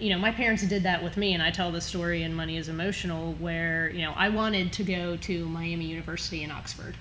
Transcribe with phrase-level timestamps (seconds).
[0.00, 2.56] you know, my parents did that with me, and I tell the story in Money
[2.56, 6.96] is Emotional where, you know, I wanted to go to Miami University in Oxford.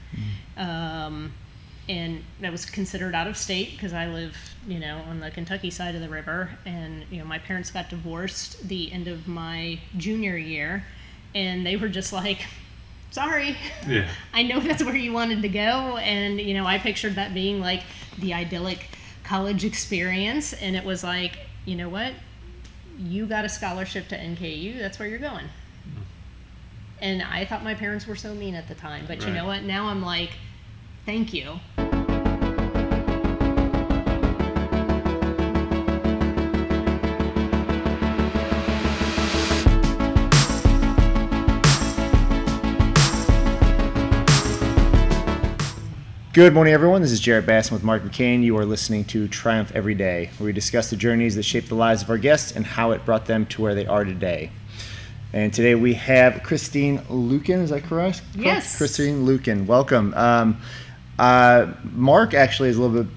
[0.58, 1.34] Um,
[1.88, 5.72] and that was considered out of state because I live, you know, on the Kentucky
[5.72, 6.52] side of the river.
[6.66, 10.86] And, you know, my parents got divorced the end of my junior year,
[11.34, 12.46] and they were just like,
[13.12, 13.58] sorry.
[13.88, 14.08] Yeah.
[14.34, 15.98] I know that's where you wanted to go.
[15.98, 17.82] And, you know, I pictured that being like
[18.20, 18.88] the idyllic
[19.24, 20.54] college experience.
[20.54, 22.14] And it was like, you know what?
[23.00, 24.78] You got a scholarship to NKU.
[24.78, 25.46] That's where you're going.
[25.46, 26.02] Hmm.
[27.02, 29.06] And I thought my parents were so mean at the time.
[29.08, 29.64] But you know what?
[29.64, 30.32] Now I'm like,
[31.06, 31.60] thank you.
[46.32, 47.02] Good morning, everyone.
[47.02, 48.44] This is Jarrett Basson with Mark McCain.
[48.44, 51.74] You are listening to Triumph Every Day, where we discuss the journeys that shape the
[51.74, 54.52] lives of our guests and how it brought them to where they are today.
[55.34, 57.64] And today we have Christine Luken.
[57.64, 58.22] Is that correct?
[58.36, 58.78] Yes.
[58.78, 59.66] Christine Luken.
[59.66, 60.14] Welcome.
[60.14, 60.62] Um,
[61.18, 63.12] uh, Mark actually is a little bit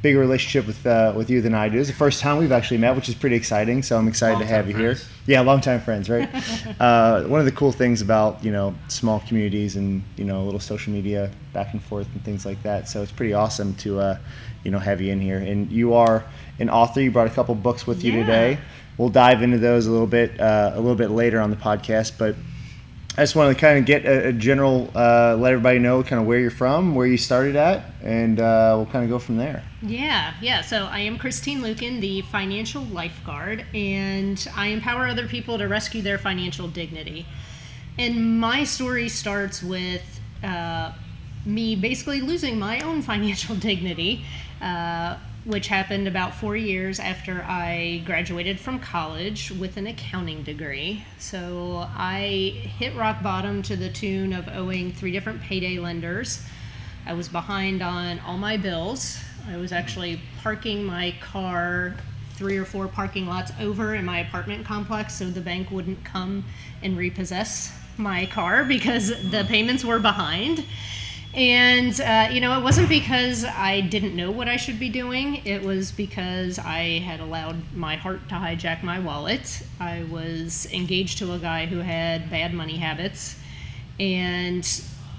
[0.00, 1.78] bigger relationship with uh, with you than I do.
[1.78, 3.82] It's the first time we've actually met, which is pretty exciting.
[3.82, 4.94] So I'm excited to have you here.
[4.94, 5.08] friends.
[5.26, 6.28] Yeah, longtime friends, right?
[6.80, 10.44] uh, one of the cool things about you know small communities and you know a
[10.44, 12.88] little social media back and forth and things like that.
[12.88, 14.18] So it's pretty awesome to uh,
[14.64, 15.38] you know have you in here.
[15.38, 16.24] And you are
[16.58, 17.00] an author.
[17.00, 18.20] You brought a couple books with you Yeah.
[18.20, 18.58] today.
[18.96, 22.12] We'll dive into those a little bit uh, a little bit later on the podcast,
[22.18, 22.34] but.
[23.16, 26.20] I just wanted to kind of get a, a general, uh, let everybody know kind
[26.20, 29.36] of where you're from, where you started at, and uh, we'll kind of go from
[29.36, 29.64] there.
[29.82, 30.60] Yeah, yeah.
[30.60, 36.00] So I am Christine Luken, the financial lifeguard, and I empower other people to rescue
[36.00, 37.26] their financial dignity.
[37.98, 40.92] And my story starts with uh,
[41.44, 44.24] me basically losing my own financial dignity,
[44.62, 45.16] uh,
[45.48, 51.06] which happened about four years after I graduated from college with an accounting degree.
[51.18, 56.44] So I hit rock bottom to the tune of owing three different payday lenders.
[57.06, 59.18] I was behind on all my bills.
[59.50, 61.96] I was actually parking my car
[62.34, 66.44] three or four parking lots over in my apartment complex so the bank wouldn't come
[66.82, 70.66] and repossess my car because the payments were behind.
[71.34, 75.44] And, uh, you know, it wasn't because I didn't know what I should be doing.
[75.44, 79.62] It was because I had allowed my heart to hijack my wallet.
[79.78, 83.38] I was engaged to a guy who had bad money habits.
[84.00, 84.66] And,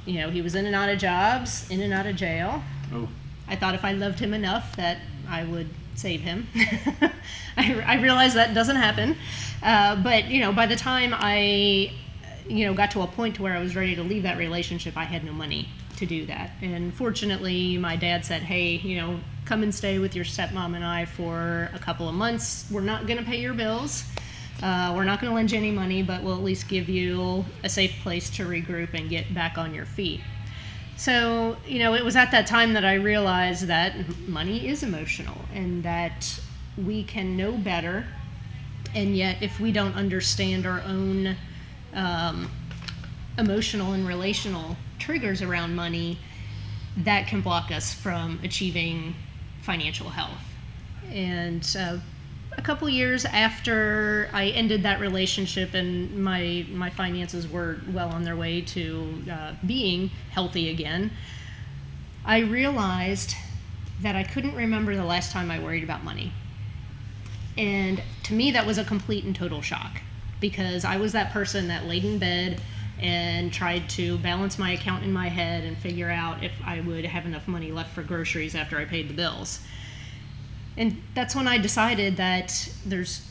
[0.05, 2.63] you know, he was in and out of jobs, in and out of jail.
[2.91, 3.07] Oh.
[3.47, 4.97] I thought if I loved him enough that
[5.29, 6.47] I would save him.
[7.57, 9.15] I, I realized that doesn't happen.
[9.61, 11.91] Uh, but, you know, by the time I,
[12.47, 14.97] you know, got to a point to where I was ready to leave that relationship,
[14.97, 16.51] I had no money to do that.
[16.61, 20.83] And fortunately, my dad said, hey, you know, come and stay with your stepmom and
[20.83, 22.65] I for a couple of months.
[22.71, 24.05] We're not going to pay your bills.
[24.63, 27.45] Uh, we're not going to lend you any money, but we'll at least give you
[27.63, 30.21] a safe place to regroup and get back on your feet.
[30.97, 33.93] So, you know, it was at that time that I realized that
[34.27, 36.39] money is emotional and that
[36.77, 38.05] we can know better.
[38.93, 41.37] And yet, if we don't understand our own
[41.93, 42.51] um,
[43.39, 46.19] emotional and relational triggers around money,
[46.97, 49.15] that can block us from achieving
[49.61, 50.43] financial health.
[51.11, 51.97] And uh,
[52.57, 58.23] a couple years after I ended that relationship and my my finances were well on
[58.23, 61.11] their way to uh, being healthy again,
[62.25, 63.35] I realized
[64.01, 66.31] that I couldn't remember the last time I worried about money.
[67.57, 70.01] And to me, that was a complete and total shock
[70.39, 72.61] because I was that person that laid in bed
[73.01, 77.05] and tried to balance my account in my head and figure out if I would
[77.05, 79.59] have enough money left for groceries after I paid the bills.
[80.77, 83.25] And that's when I decided that there's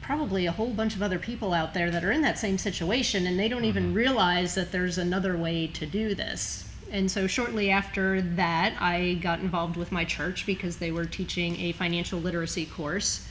[0.00, 3.26] probably a whole bunch of other people out there that are in that same situation
[3.26, 6.68] and they don't even realize that there's another way to do this.
[6.90, 11.58] And so shortly after that, I got involved with my church because they were teaching
[11.60, 13.26] a financial literacy course.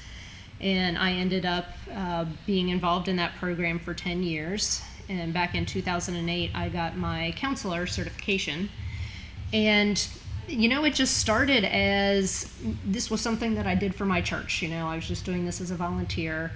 [0.60, 4.82] And I ended up uh, being involved in that program for 10 years.
[5.10, 8.70] And back in 2008, I got my counselor certification.
[9.52, 10.06] And
[10.48, 12.54] you know, it just started as
[12.86, 14.62] this was something that I did for my church.
[14.62, 16.52] You know, I was just doing this as a volunteer.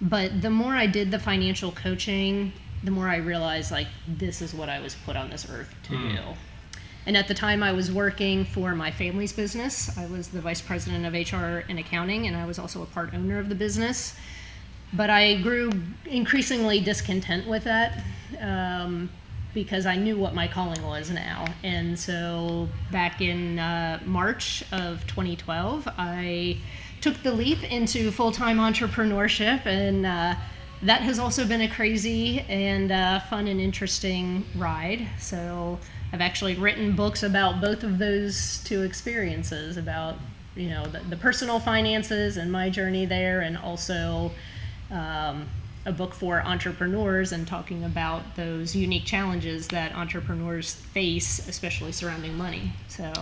[0.00, 2.52] But the more I did the financial coaching,
[2.82, 5.96] the more I realized like this is what I was put on this earth to
[5.96, 6.16] hmm.
[6.16, 6.22] do.
[7.06, 9.96] And at the time, I was working for my family's business.
[9.98, 13.12] I was the vice president of HR and accounting, and I was also a part
[13.12, 14.16] owner of the business.
[14.92, 15.72] But I grew
[16.06, 18.04] increasingly discontent with that
[18.40, 19.10] um,
[19.52, 21.46] because I knew what my calling was now.
[21.62, 26.58] And so back in uh, March of 2012, I
[27.00, 30.34] took the leap into full time entrepreneurship, and uh,
[30.82, 35.06] that has also been a crazy and uh, fun and interesting ride.
[35.18, 35.78] So
[36.12, 40.16] I've actually written books about both of those two experiences about
[40.56, 44.32] you know the, the personal finances and my journey there, and also.
[44.90, 45.46] Um,
[45.86, 52.38] a book for entrepreneurs and talking about those unique challenges that entrepreneurs face, especially surrounding
[52.38, 52.72] money.
[52.88, 53.12] So,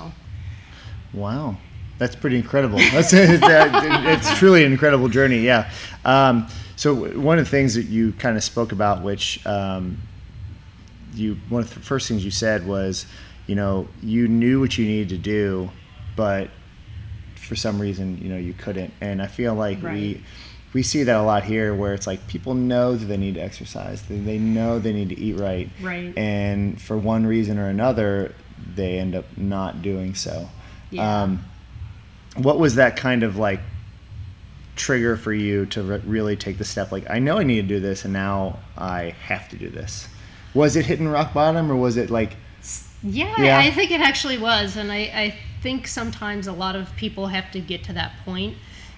[1.13, 1.57] wow,
[1.99, 2.79] that's pretty incredible.
[2.93, 5.41] That's it's, it's truly an incredible journey.
[5.41, 5.71] Yeah.
[6.05, 9.99] Um, so one of the things that you kind of spoke about, which um,
[11.15, 13.07] you one of the first things you said was,
[13.47, 15.71] you know, you knew what you needed to do,
[16.17, 16.49] but
[17.35, 18.95] for some reason, you know, you couldn't.
[19.01, 19.95] And I feel like Right.
[19.95, 20.25] we
[20.73, 23.41] we see that a lot here, where it's like people know that they need to
[23.41, 26.17] exercise, they, they know they need to eat right, Right.
[26.17, 28.35] and for one reason or another,
[28.75, 30.49] they end up not doing so.
[30.91, 31.23] Yeah.
[31.25, 31.45] Um,
[32.37, 33.61] what was that kind of like
[34.77, 36.93] trigger for you to re- really take the step?
[36.93, 40.09] Like, I know I need to do this, and now I have to do this.
[40.55, 42.37] Was it hitting rock bottom, or was it like,
[43.03, 43.59] Yeah, Yeah.
[43.59, 44.77] I think it actually was.
[44.77, 48.13] And I, I think sometimes a lot of people have to get to that.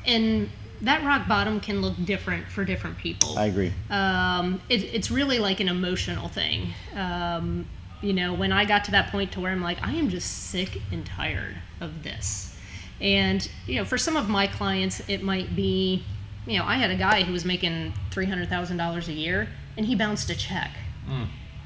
[0.07, 0.51] And
[0.83, 3.39] that rock bottom can look different for different people.
[3.39, 3.73] I agree.
[3.91, 6.75] um, it, it's really like an emotional thing.
[6.95, 7.67] Um,
[8.03, 10.51] you know, when I got to that point to where I'm like, I am just
[10.51, 12.55] sick and tired of this.
[13.01, 16.05] And, you know, for some of my clients, it might be,
[16.47, 20.29] you know, I had a guy who was making $300,000 a year and he bounced
[20.31, 20.71] a check.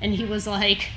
[0.00, 0.88] And he was like,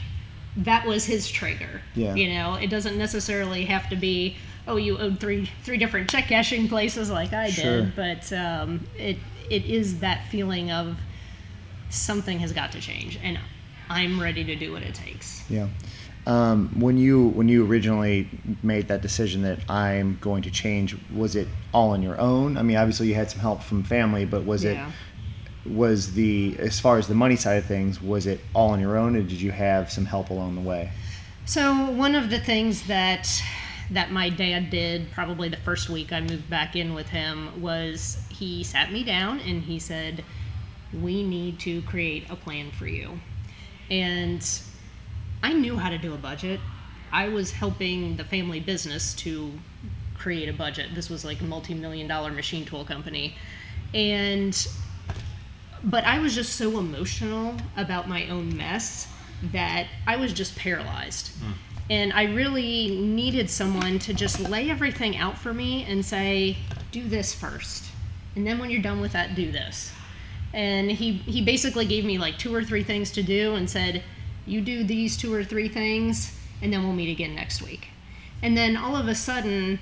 [0.58, 1.82] that was his trigger.
[1.96, 2.14] Yeah.
[2.16, 4.38] You know, it doesn't necessarily have to be,
[4.68, 7.82] oh, you owed three three different check cashing places like I Sure.
[7.82, 9.18] did, but um, it
[9.50, 10.98] it is that feeling of
[11.90, 13.40] something has got to change, and
[13.90, 15.44] I'm ready to do what it takes.
[15.50, 15.68] Yeah.
[16.28, 18.30] Um, when you when you originally
[18.62, 22.58] made that decision that I'm going to change, was it all on your own?
[22.58, 24.88] I mean, obviously you had some help from family, but was Yeah.
[25.66, 28.80] it was the as far as the money side of things, was it all on
[28.80, 30.92] your own, or did you have some help along the way?
[31.46, 33.28] So one of the things that
[33.92, 38.18] that my dad did probably the first week I moved back in with him was
[38.30, 40.24] he sat me down and he said,
[40.94, 43.20] "We need to create a plan for you."
[43.90, 44.48] And
[45.44, 46.60] I knew how to do a budget.
[47.12, 49.52] I was helping the family business to
[50.18, 50.96] create a budget.
[50.96, 53.36] This was like a multi-million dollar machine tool company.
[53.94, 54.56] And
[55.84, 59.08] but I was just so emotional about my own mess
[59.52, 61.30] that I was just paralyzed.
[61.40, 61.52] Hmm.
[61.92, 66.56] And I really needed someone to just lay everything out for me and say,
[66.94, 67.84] do this first.
[68.34, 69.92] And then when you're done with that, do this.
[70.54, 74.04] And he, he basically gave me like two or three things to do and said,
[74.46, 77.90] you do these two or three things, and then we'll meet again next week.
[78.42, 79.78] And then all of a sudden,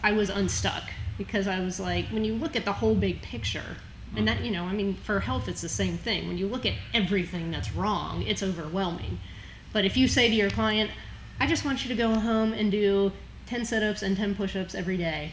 [0.00, 0.84] I was unstuck
[1.18, 3.78] because I was like, when you look at the whole big picture,
[4.14, 6.28] and that, you know, I mean, for health, it's the same thing.
[6.28, 9.18] When you look at everything that's wrong, it's overwhelming.
[9.72, 10.92] But if you say to your client,
[11.40, 13.12] I just want you to go home and do
[13.46, 15.30] 10 sit ups and 10 push ups every day,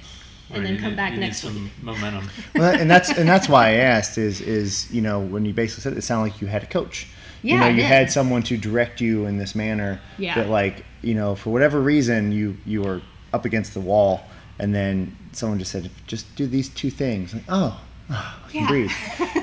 [0.49, 1.71] and Right, then you come need- back you need next some week.
[1.81, 2.29] momentum.
[2.55, 5.81] well, and that's and that's why I asked is is you know when you basically
[5.81, 7.07] said it, it sounded like you had a coach.
[7.41, 9.99] you Yeah, know, you had someone to direct you in this manner.
[10.17, 10.35] Yeah.
[10.35, 13.01] That like you know for whatever reason you you were
[13.33, 14.21] up against the wall,
[14.59, 17.33] and then someone just said just do these two things.
[17.33, 17.81] Like, oh,
[18.11, 18.13] oh,
[18.47, 18.67] I can Yeah.
[18.67, 18.91] breathe.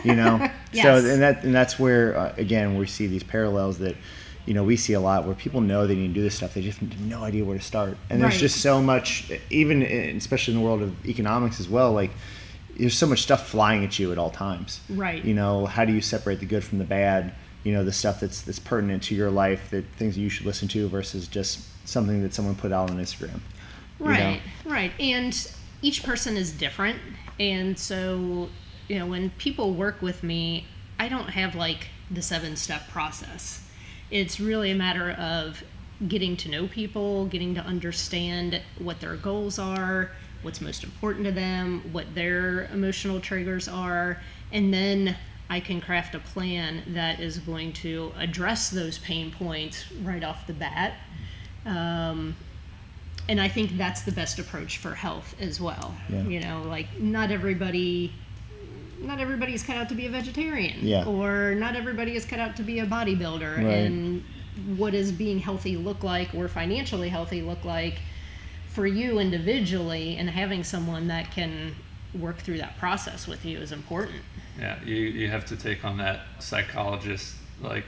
[0.05, 0.49] You know.
[0.73, 3.95] So and that and that's where uh, again we see these parallels that.
[4.47, 6.55] You know, we see a lot where people know they need to do this stuff.
[6.55, 7.97] They just have no idea where to start.
[8.11, 8.41] And there's Right.
[8.41, 11.93] just so much, even in, especially in the world of economics as well.
[11.93, 12.11] Like,
[12.77, 14.81] there's so much stuff flying at you at all times.
[14.89, 15.25] Right.
[15.25, 17.35] You know, how do you separate the good from the bad?
[17.65, 20.47] You know, the stuff that's that's pertinent to your life, that things that you should
[20.47, 23.41] listen to versus just something that someone put out on Instagram.
[24.01, 24.11] you know?
[24.13, 24.93] Right, right.
[24.99, 25.49] And
[25.83, 26.99] each person is different.
[27.39, 28.49] And so,
[28.89, 30.67] you know, when people work with me,
[30.99, 33.62] I don't have like the seven step process.
[34.13, 35.65] It's really a matter of
[36.07, 40.11] getting to know people, getting to understand what their goals are,
[40.43, 44.21] what's most important to them, what their emotional triggers are,
[44.53, 45.17] and then
[45.49, 50.47] I can craft a plan that is going to address those pain points right off
[50.47, 50.95] the bat.
[51.65, 52.37] Um,
[53.29, 55.95] and I think that's the best approach for health as well.
[56.09, 56.23] Yeah.
[56.25, 58.13] You know, like not everybody
[59.03, 61.05] not everybody's cut out to be a vegetarian Yeah.
[61.05, 63.65] or not everybody is cut out to be a bodybuilder Right.
[63.67, 64.25] and
[64.77, 68.01] what does being healthy look like or financially healthy look like
[68.69, 71.75] for you individually and having someone that can
[72.15, 74.21] work through that process with you is important.
[74.59, 77.85] Yeah, you, you have to take on that psychologist like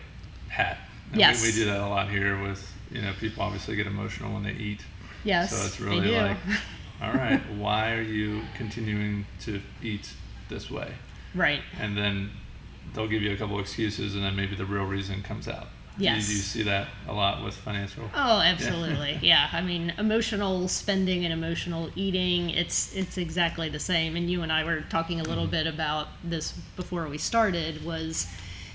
[0.49, 0.79] hat.
[1.13, 1.43] And Yes.
[1.43, 4.43] we, we do that a lot here with you know people obviously get emotional when
[4.43, 4.81] they eat.
[5.25, 5.51] Yes.
[5.55, 6.17] So it's they really do.
[6.17, 6.37] like
[7.03, 10.09] all right, why are you continuing to eat
[10.55, 10.93] this way?
[11.35, 11.61] Right.
[11.81, 12.31] And then
[12.95, 15.67] they'll give you a couple excuses, and then maybe the real reason comes out.
[15.97, 16.27] You- Yes.
[16.27, 18.11] Do you see that a lot with financial?
[18.15, 19.19] Oh, absolutely.
[19.23, 19.49] yeah.
[19.53, 24.17] I mean, emotional spending and emotional eating, it's it's exactly the same.
[24.17, 25.53] And you and I were talking a little mm-hmm.
[25.53, 28.27] bit about this before we started was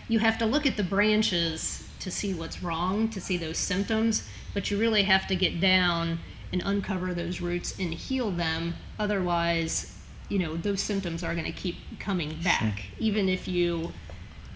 [0.08, 4.26] you have to look at the branches to see what's wrong, to see those symptoms,
[4.54, 6.20] but you really have to get down
[6.54, 8.76] and uncover those roots and heal them.
[8.98, 9.99] Otherwise,
[10.30, 13.92] you know, those symptoms are going to keep coming back even if you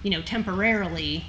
[0.03, 1.24] you know, temporarily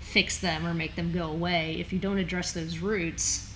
[0.00, 1.76] fix them or make them go away.
[1.78, 3.52] If you don't address those roots,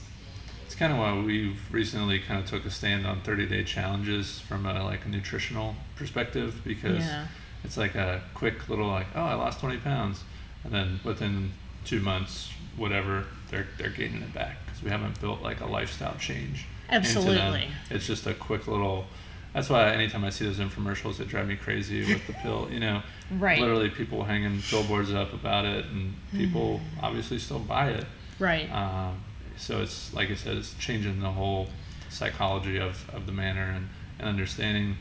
[0.67, 4.39] It's kind of why we've recently kind of took a stand on 30 day challenges
[4.41, 7.27] from a like a nutritional perspective because Yeah.
[7.65, 10.23] it's like a quick little like oh I lost 20 pounds
[10.65, 11.53] and then within
[11.85, 16.17] two months whatever they're they're gaining it back because we haven't built like a lifestyle
[16.19, 17.27] change into them.
[17.27, 17.69] Absolutely.
[17.91, 19.07] It's just a quick little.
[19.53, 22.69] That's why anytime I see those infomercials, it drive me crazy with the pill.
[22.71, 23.03] You know,
[23.33, 23.61] Right.
[23.61, 27.05] Literally, people hanging billboards up about it, and people Mm-hmm.
[27.05, 28.05] obviously still buy it.
[28.39, 28.69] right?
[28.73, 29.21] Um,
[29.57, 31.69] so it's like I said, it's changing the whole
[32.09, 33.89] psychology of, of the manor and,
[34.19, 34.97] and understanding.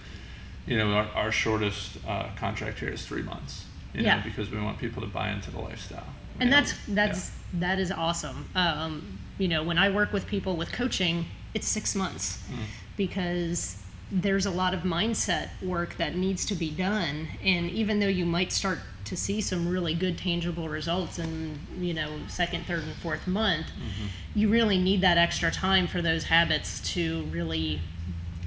[0.67, 3.65] You know, our, our shortest uh, contract here is three months.
[3.93, 4.17] You Yeah.
[4.17, 6.03] know, because we want people to buy into the lifestyle.
[6.39, 8.45] and know, that's that's that is awesome.
[8.55, 11.25] Um, you know, when I work with people with coaching,
[11.55, 12.65] it's six months Mm.
[12.97, 13.77] because
[14.11, 17.27] there's a lot of mindset work that needs to be done.
[17.43, 21.93] And even though you might start to see some really good tangible results in you
[21.93, 24.07] know second, third, and fourth month, Mm-hmm.
[24.39, 27.81] you really need that extra time for those habits to really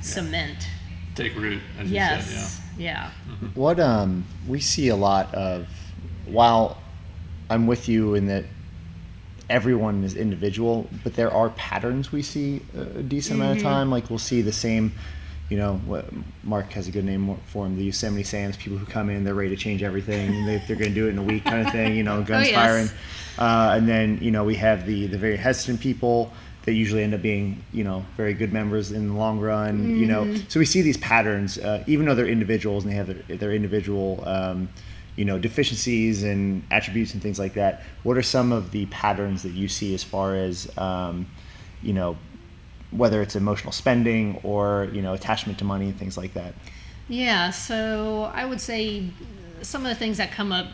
[0.00, 0.68] cement.
[1.14, 2.26] take root, as you Yes.
[2.54, 2.64] said.
[2.80, 3.10] Yeah.
[3.54, 5.68] What um we see a lot of
[6.26, 6.78] while
[7.50, 8.44] I'm with you in that
[9.50, 13.90] everyone is individual, but there are patterns we see a decent amount of time.
[13.90, 14.92] Like we'll see the same,
[15.48, 16.06] you know, what
[16.44, 19.34] Mark has a good name for them, the Yosemite Sam's, people who come in, they're
[19.34, 21.72] ready to change everything, they, they're going to do it in a week kind of
[21.72, 22.54] thing, you know, guns yes.
[22.54, 22.88] firing.
[23.38, 26.32] Uh, and then, you know, we have the, the very hesitant people
[26.64, 30.06] that usually end up being, you know, very good members in the long run, you
[30.06, 30.32] know.
[30.48, 33.52] So we see these patterns, uh, even though they're individuals and they have their, their
[33.52, 34.68] individual, um,
[35.16, 37.82] you know, deficiencies and attributes and things like that.
[38.04, 41.26] What are some of the patterns that you see as far as, um,
[41.82, 42.16] you know,
[42.92, 46.54] whether it's emotional spending or, you know, attachment to money and things like that?
[47.08, 49.08] Yeah, so I would say
[49.62, 50.66] some of the things that come up,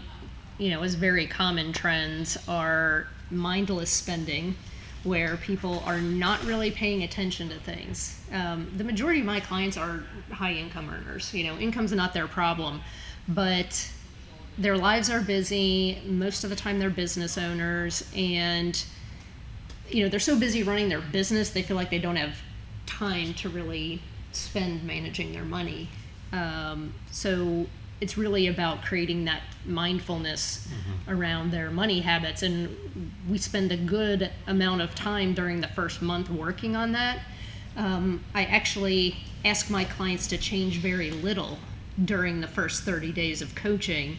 [0.58, 4.56] you know, as very common trends are mindless spending,
[5.04, 8.20] where people are not really paying attention to things.
[8.32, 11.32] Um, the majority of my clients are high income earners.
[11.32, 12.82] You know, income's not their problem,
[13.28, 13.90] but
[14.58, 16.02] their lives are busy.
[16.04, 18.84] Most of the time, they're business owners, and
[19.90, 22.36] you know they're so busy running their business they feel like they don't have
[22.86, 24.00] time to really
[24.32, 25.88] spend managing their money.
[26.32, 27.66] Um, so
[28.00, 30.68] it's really about creating that mindfulness
[31.08, 32.42] around their money habits.
[32.42, 32.76] And
[33.28, 37.20] we spend a good amount of time during the first month working on that.
[37.76, 41.58] Um, i actually ask my clients to change very little
[42.04, 44.16] during the first 30 days of coaching.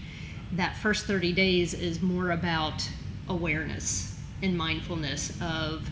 [0.51, 2.89] That first 30 days is more about
[3.27, 4.08] awareness
[4.41, 5.89] and mindfulness of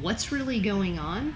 [0.00, 1.34] what's really going on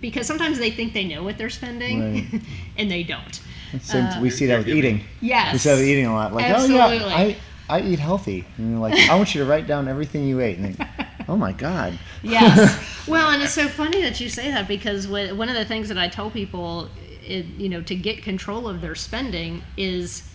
[0.00, 2.42] because sometimes they think they know what they're spending Right.
[2.76, 3.40] and they don't
[3.80, 5.02] Same, uh, we see that with eating.
[5.20, 6.32] yes We see that with eating a lot.
[6.32, 7.36] Like, oh yeah, I,
[7.68, 8.44] I eat healthy.
[8.56, 10.58] And you're like, I want you to write down everything you ate.
[10.58, 10.86] And they,
[11.28, 11.98] oh my God.
[12.22, 12.84] yes.
[13.08, 15.96] Well, and it's so funny that you say that because one of the things that
[15.96, 16.90] I tell people,
[17.26, 20.28] it, you know, to get control of their spending is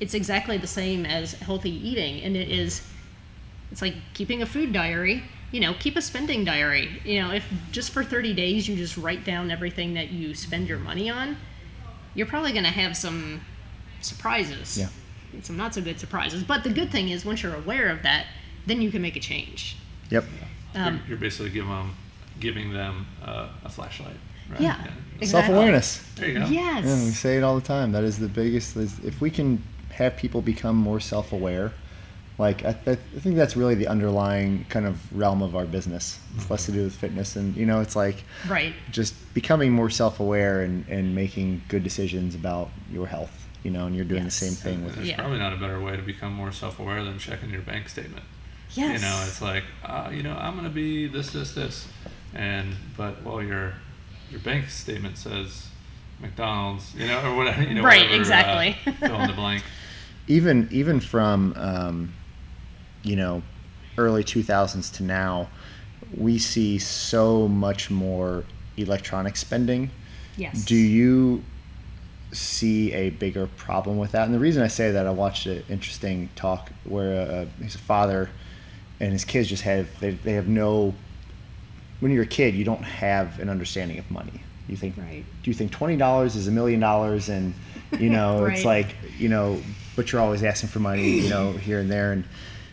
[0.00, 2.80] it's exactly the same as healthy eating, and it is
[3.72, 5.24] it's like keeping a food diary.
[5.50, 7.00] You know, keep a spending diary.
[7.04, 10.68] You know, if just for 30 days you just write down everything that you spend
[10.68, 11.36] your money on,
[12.14, 13.40] you're probably going to have some
[14.00, 14.78] surprises.
[14.78, 14.88] Yeah.
[15.42, 16.42] Some not so good surprises.
[16.42, 18.26] But the good thing is, once you're aware of that,
[18.66, 19.76] then you can make a change.
[20.10, 20.24] Yep.
[20.74, 21.96] Um, you're, you're basically giving them,
[22.38, 24.16] giving them uh, a flashlight.
[24.50, 24.60] Right?
[24.60, 24.86] Yeah.
[25.20, 25.26] Exactly.
[25.26, 25.98] Self awareness.
[26.16, 26.46] There you go.
[26.46, 26.84] Yes.
[26.84, 27.92] Yeah, we say it all the time.
[27.92, 28.76] That is the biggest.
[28.76, 31.72] Is if we can have people become more self-aware,
[32.38, 36.18] like I, I think that's really the underlying kind of realm of our business.
[36.36, 38.74] It's less to do with fitness, and you know, it's like Right.
[38.90, 43.38] just becoming more self-aware and, and making good decisions about your health.
[43.62, 44.40] You know, and you're doing Yes.
[44.40, 45.16] the same thing with There's Yeah.
[45.18, 48.24] probably not a better way to become more self-aware than checking your bank statement.
[48.74, 49.00] Yes.
[49.00, 51.86] You know, it's like, uh, you know, I'm gonna be this, this, this,
[52.34, 53.74] and but well, your
[54.30, 55.68] your bank statement says
[56.20, 57.62] McDonald's, you know, or whatever.
[57.62, 58.92] You know, Right, whatever, uh, exactly.
[59.00, 59.62] fill in the blank.
[60.26, 62.14] even even from um,
[63.02, 63.42] you know
[63.98, 65.48] early 2000s to now
[66.16, 68.44] we see so much more
[68.76, 69.90] electronic spending.
[70.36, 70.64] Yes.
[70.64, 71.42] Do you
[72.32, 74.24] see a bigger problem with that?
[74.26, 78.30] And the reason I say that, I watched an interesting talk where uh, his father
[79.00, 80.94] and his kids just have they, they have no.
[82.00, 84.42] When you're a kid, you don't have an understanding of money.
[84.68, 85.24] You think, Right.
[85.42, 87.28] do you think twenty dollars is a million dollars?
[87.28, 87.54] And
[87.98, 89.60] you know, it's like you know,
[89.96, 92.12] but you're always asking for money, you know, here and there.
[92.12, 92.24] And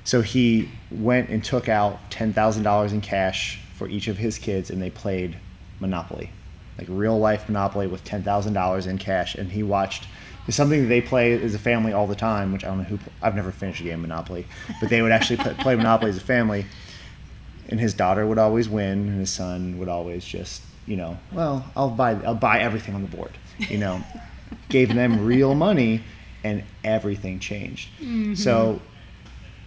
[0.09, 4.39] so he went and took out ten thousand dollars in cash for each of his
[4.39, 5.37] kids, and they played
[5.79, 6.31] Monopoly,
[6.79, 9.35] like real life Monopoly with ten thousand dollars in cash.
[9.35, 10.07] And he watched.
[10.47, 12.85] It's something that they play as a family all the time, which I don't know
[12.85, 12.97] who.
[13.21, 14.47] I've never finished a game of Monopoly,
[14.81, 16.65] but they would actually play, play Monopoly as a family.
[17.67, 21.71] And his daughter would always win, and his son would always just, you know, well,
[21.77, 24.03] I'll buy, I'll buy everything on the board, you know.
[24.69, 26.01] Gave them real money,
[26.43, 27.89] and everything changed.
[28.01, 28.33] Mm-hmm.
[28.33, 28.81] So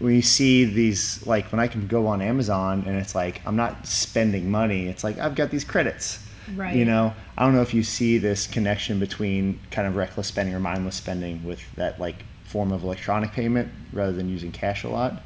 [0.03, 3.57] when you see these like when I can go on Amazon and it's like I'm
[3.57, 6.19] not spending money, it's like I've got these credits.
[6.57, 6.75] Right.
[6.75, 10.55] You know, I don't know if you see this connection between kind of reckless spending
[10.55, 14.89] or mindless spending with that like form of electronic payment rather than using cash a
[14.89, 15.23] lot.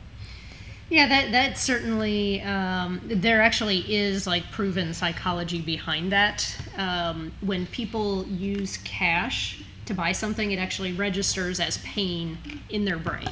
[0.89, 6.57] Yeah, that that certainly um, there actually is like proven psychology behind that.
[6.77, 12.99] Um, when people use cash to buy something, it actually registers as pain in their
[12.99, 13.31] brain,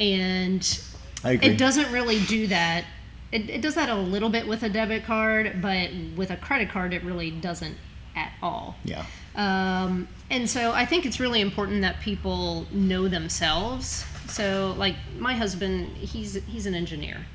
[0.00, 0.82] and
[1.22, 1.50] I agree.
[1.50, 2.84] it doesn't really do that.
[3.30, 6.70] It, it does that a little bit with a debit card, but with a credit
[6.70, 7.76] card, it really doesn't
[8.16, 8.76] at all.
[8.84, 9.04] Yeah.
[9.36, 14.04] Um, and so I think it's really important that people know themselves.
[14.26, 17.26] So, like my husband, he's he's an engineer.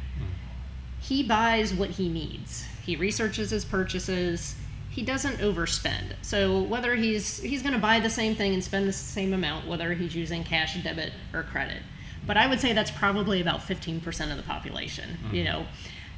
[0.99, 2.65] He buys what he needs.
[2.83, 4.55] He researches his purchases.
[4.89, 6.13] He doesn't overspend.
[6.21, 9.67] So whether he's he's going to buy the same thing and spend the same amount,
[9.67, 11.81] whether he's using cash, debit, or credit.
[12.25, 15.17] But I would say that's probably about 15% of the population.
[15.31, 15.51] You mm-hmm.
[15.51, 15.65] know.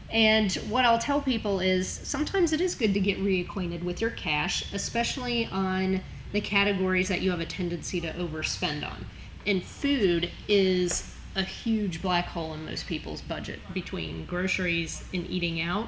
[0.09, 4.11] And what I'll tell people is sometimes it is good to get reacquainted with your
[4.11, 9.05] cash, especially on the categories that you have a tendency to overspend on.
[9.45, 15.61] And food is a huge black hole in most people's budget between groceries and eating
[15.61, 15.87] out.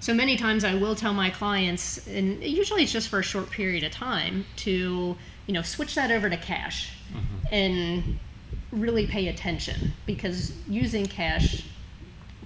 [0.00, 3.50] So many times I will tell my clients, and usually it's just for a short
[3.50, 5.16] period of time, to
[5.46, 7.54] you know switch that over to cash mm-hmm.
[7.54, 8.18] and
[8.72, 11.64] really pay attention because using cash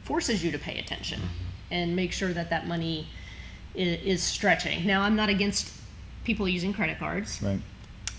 [0.05, 1.21] forces you to pay attention
[1.71, 3.07] and make sure that that money
[3.75, 4.87] is, is stretching.
[4.87, 5.73] Now, I'm not against
[6.25, 7.61] people using credit cards, Right.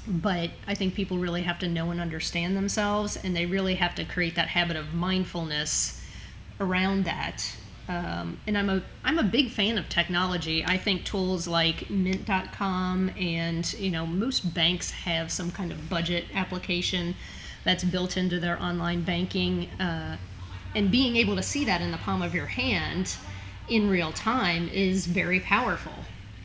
[0.07, 3.95] but I think people really have to know and understand themselves, and they really have
[3.95, 6.01] to create that habit of mindfulness
[6.59, 7.55] around that.
[7.87, 10.63] Um, and I'm a I'm a big fan of technology.
[10.65, 16.25] I think tools like Mint.com and you know most banks have some kind of budget
[16.33, 17.15] application
[17.63, 20.17] that's built into their online banking, uh,
[20.76, 23.15] and being able to see that in the palm of your hand
[23.69, 25.93] in real time is very powerful,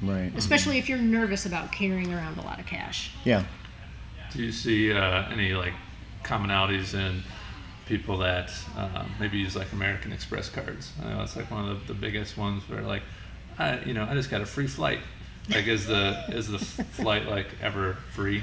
[0.02, 0.30] Right.
[0.36, 3.10] especially if you're nervous about carrying around a lot of cash.
[3.24, 3.44] Yeah.
[4.32, 5.72] Do you see uh, any like
[6.22, 7.22] commonalities in
[7.86, 10.92] people that uh, maybe use like American Express cards?
[11.02, 13.02] I know it's like one of the, the biggest ones where like,
[13.58, 15.00] I you know I just got a free flight.
[15.50, 18.42] Like is the is the flight like ever free?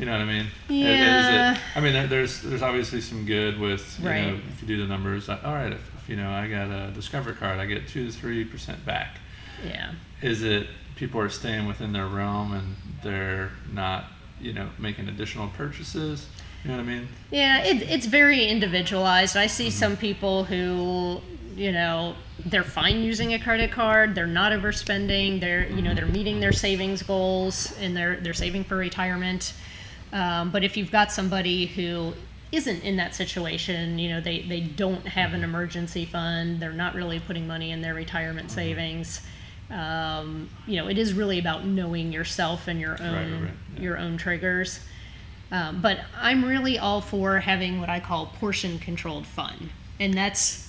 [0.00, 0.46] You know what I mean?
[0.70, 1.52] I- is Yeah.
[1.52, 4.40] it, I mean there's there's obviously some good with you know Right.
[4.54, 5.28] if you do the numbers.
[5.28, 8.06] Like, all right, if, if you know I got a Discover card, I get two
[8.06, 9.18] to three percent back
[9.64, 9.92] Yeah.
[10.22, 14.04] is it people are staying within their realm and they're not
[14.40, 16.26] you know making additional purchases
[16.62, 19.36] you know what i mean Yeah, it, it's very individualized.
[19.36, 19.78] I see mm-hmm.
[19.78, 21.20] some people who,
[21.56, 24.14] you know, they're fine using a credit card.
[24.14, 25.40] They're not overspending.
[25.40, 25.96] They're, you know, mm-hmm.
[25.96, 29.54] they're meeting their savings goals and they're they're saving for retirement.
[30.12, 32.14] Um, but if you've got somebody who
[32.52, 36.60] isn't in that situation, you know, they they don't have an emergency fund.
[36.60, 39.20] They're not really putting money in their retirement savings.
[39.70, 43.80] Um, you know, it is really about knowing yourself and your own right, right, yeah.
[43.80, 44.80] your own triggers.
[45.52, 49.70] Um, but I'm really all for having what I call portion controlled fun,
[50.00, 50.66] and that's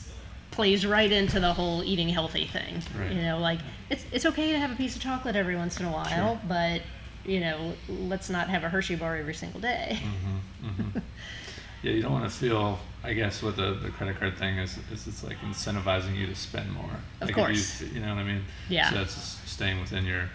[0.52, 2.82] plays right into the whole eating healthy thing.
[3.00, 3.12] Right.
[3.12, 5.86] You know, like it's it's okay to have a piece of chocolate every once in
[5.86, 6.82] a while, but
[7.26, 10.00] you know, let's not have a Hershey bar every single day.
[10.02, 11.00] Mm-hmm, mm-hmm.
[11.84, 14.78] yeah you don't want to feel i guess what the, the credit card thing is
[14.94, 17.82] is it's like incentivizing you to spend more Of like course.
[17.82, 18.92] you, you know what i mean Yeah.
[18.92, 19.16] so that's
[19.50, 20.30] staying within your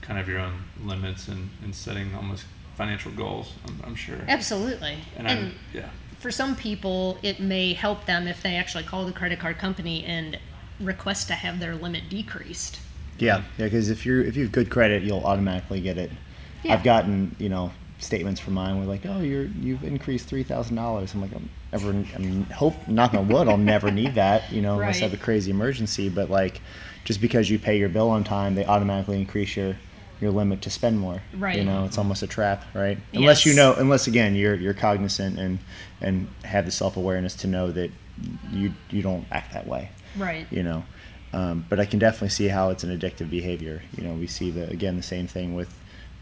[0.00, 4.98] kind of your own limits and, and setting almost financial goals i'm, I'm sure Absolutely.
[5.16, 9.06] and, and I'm yeah for some people, it may help them if they actually call
[9.06, 10.38] the credit card company and
[10.80, 12.80] request to have their limit decreased.
[13.18, 13.66] Yeah, yeah.
[13.66, 16.10] Because if you're if you have good credit, you'll automatically get it.
[16.62, 16.74] Yeah.
[16.74, 20.76] I've gotten you know statements from mine were like, "Oh, you're you've increased three thousand
[20.76, 24.62] dollars." I'm like, I'm ever, I'm hope knock on wood, I'll never need that, you
[24.62, 26.08] know, unless I have a crazy emergency.
[26.08, 26.60] But like,
[27.04, 29.76] just because you pay your bill on time, they automatically increase your
[30.20, 31.22] your limit to spend more.
[31.36, 31.56] Right.
[31.56, 32.98] You know, it's almost a trap, right?
[33.14, 35.58] Unless you know, unless again you're you're cognizant and
[36.00, 37.90] and have the self awareness to know that
[38.50, 40.44] you you don't act that way Right.
[40.50, 40.82] you know
[41.32, 44.50] um, but i can definitely see how it's an addictive behavior you know we see
[44.50, 45.72] the again the same thing with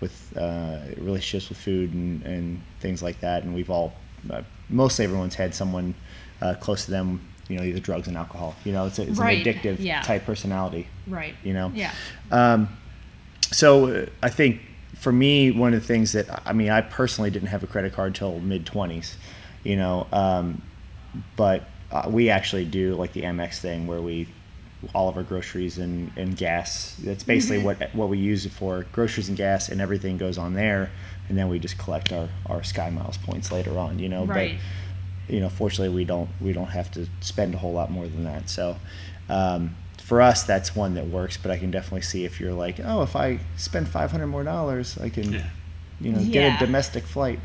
[0.00, 3.94] with uh, relationships with food and, and things like that and we've all
[4.30, 5.94] uh, mostly everyone's had someone
[6.42, 9.18] uh, close to them you know either drugs and alcohol you know it's, a, it's
[9.18, 10.02] Right, an addictive yeah.
[10.02, 11.34] type personality Right.
[11.44, 11.92] you know Yeah.
[12.30, 12.68] um,
[13.52, 14.60] so uh, I think
[14.98, 17.92] for me, one of the things that I mean, I personally didn't have a credit
[17.92, 19.16] card till mid twenties,
[19.62, 20.62] you know, um,
[21.36, 24.26] but uh, we actually do like the AmEx thing where we
[24.94, 26.94] all of our groceries and, and gas.
[27.02, 28.84] That's basically what what we use it for.
[28.92, 30.90] Groceries and gas, and everything goes on there,
[31.28, 33.98] and then we just collect our, our Sky Miles points later on.
[33.98, 34.58] You know, Right.
[35.28, 38.06] but you know, fortunately, we don't we don't have to spend a whole lot more
[38.06, 38.48] than that.
[38.50, 38.76] So,
[39.28, 41.36] um, for us, that's one that works.
[41.36, 44.44] But I can definitely see if you're like, oh, if I spend five hundred more
[44.44, 45.46] dollars, I can, Yeah.
[46.00, 47.40] you know, get a domestic flight,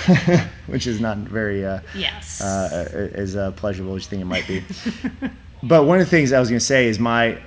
[0.66, 2.40] which is not very uh, Yes.
[2.40, 4.64] uh, as uh, pleasurable as you think it might be.
[5.62, 7.38] but one of the things I was going to say is my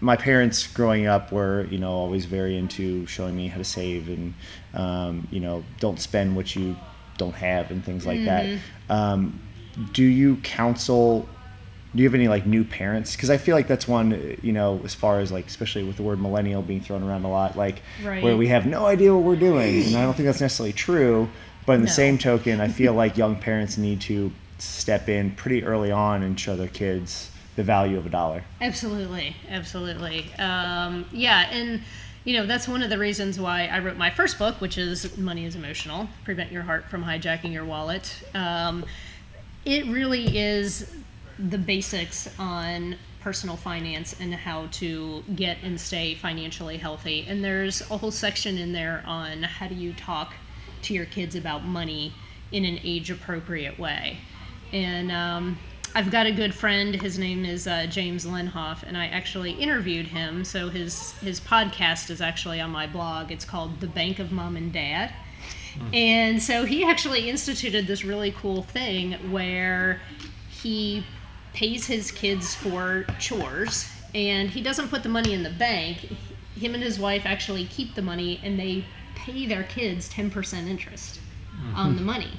[0.00, 4.08] my parents growing up were you know always very into showing me how to save
[4.08, 4.34] and
[4.74, 6.76] um, you know don't spend what you
[7.18, 8.46] don't have and things like that.
[8.90, 9.40] Um,
[9.92, 11.28] do you counsel?
[11.94, 13.16] Do you have any like new parents?
[13.16, 16.02] Because I feel like that's one you know as far as like especially with the
[16.02, 17.80] word millennial being thrown around a lot, like
[18.22, 21.28] where we have no idea what we're doing, and I don't think that's necessarily true.
[21.64, 21.92] But in the No.
[21.92, 26.38] same token, I feel like young parents need to step in pretty early on and
[26.38, 28.44] show their kids the value of a dollar.
[28.60, 30.32] Absolutely, absolutely.
[30.38, 31.82] Um, yeah, and
[32.24, 35.16] you know that's one of the reasons why I wrote my first book, which is
[35.16, 38.84] "Money is Emotional: Prevent Your Heart from Hijacking Your Wallet." Um,
[39.64, 40.94] it really is
[41.38, 47.26] the basics on personal finance and how to get and stay financially healthy.
[47.28, 50.34] And there's a whole section in there on how do you talk
[50.82, 52.12] to your kids about money
[52.52, 54.18] in an age appropriate way.
[54.72, 55.58] And um,
[55.96, 56.94] I've got a good friend.
[56.94, 60.44] His name is uh, James Lenhoff, and I actually interviewed him.
[60.44, 63.32] So his his podcast is actually on my blog.
[63.32, 65.14] It's called The Bank of Mom and Dad.
[65.94, 70.02] And so he actually instituted this really cool thing where
[70.50, 71.02] he
[71.54, 76.10] pays his kids for chores and he doesn't put the money in the bank.
[76.54, 81.20] Him and his wife actually keep the money and they pay their kids 10% interest
[81.74, 82.38] on the money.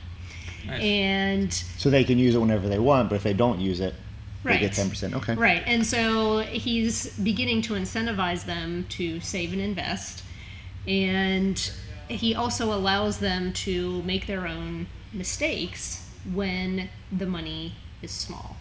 [0.67, 0.84] Nice.
[0.84, 3.95] And So they can use it whenever they want, but if they don't use it,
[4.43, 5.13] they get 10%.
[5.15, 5.36] Okay.
[5.36, 5.63] Right.
[5.65, 10.23] And so he's beginning to incentivize them to save and invest.
[10.88, 11.71] And
[12.08, 18.57] he also allows them to make their own mistakes when the money is small.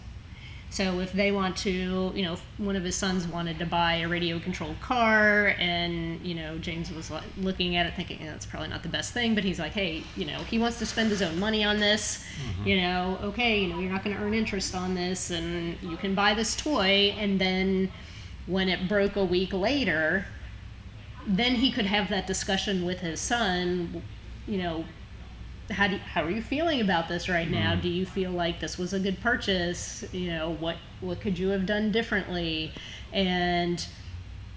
[0.69, 3.95] So if they want to, you know, if one of his sons wanted to buy
[3.95, 8.25] a radio controlled car and, you know, James was like looking at it thinking "Eh,
[8.25, 10.85] that's probably not the best thing, but he's like, hey, you know, he wants to
[10.85, 12.23] spend his own money on this,
[12.65, 15.95] you know, okay, you know, you're not going to earn interest on this and you
[15.97, 17.89] can buy this toy and then
[18.45, 20.25] when it broke a week later,
[21.25, 24.03] then he could have that discussion with his son,
[24.47, 24.85] you know,
[25.71, 27.73] how do you, how are you feeling about this right now?
[27.73, 27.81] Mm-hmm.
[27.81, 30.05] Do you feel like this was a good purchase?
[30.11, 32.71] You know, what what could you have done differently?
[33.11, 33.85] And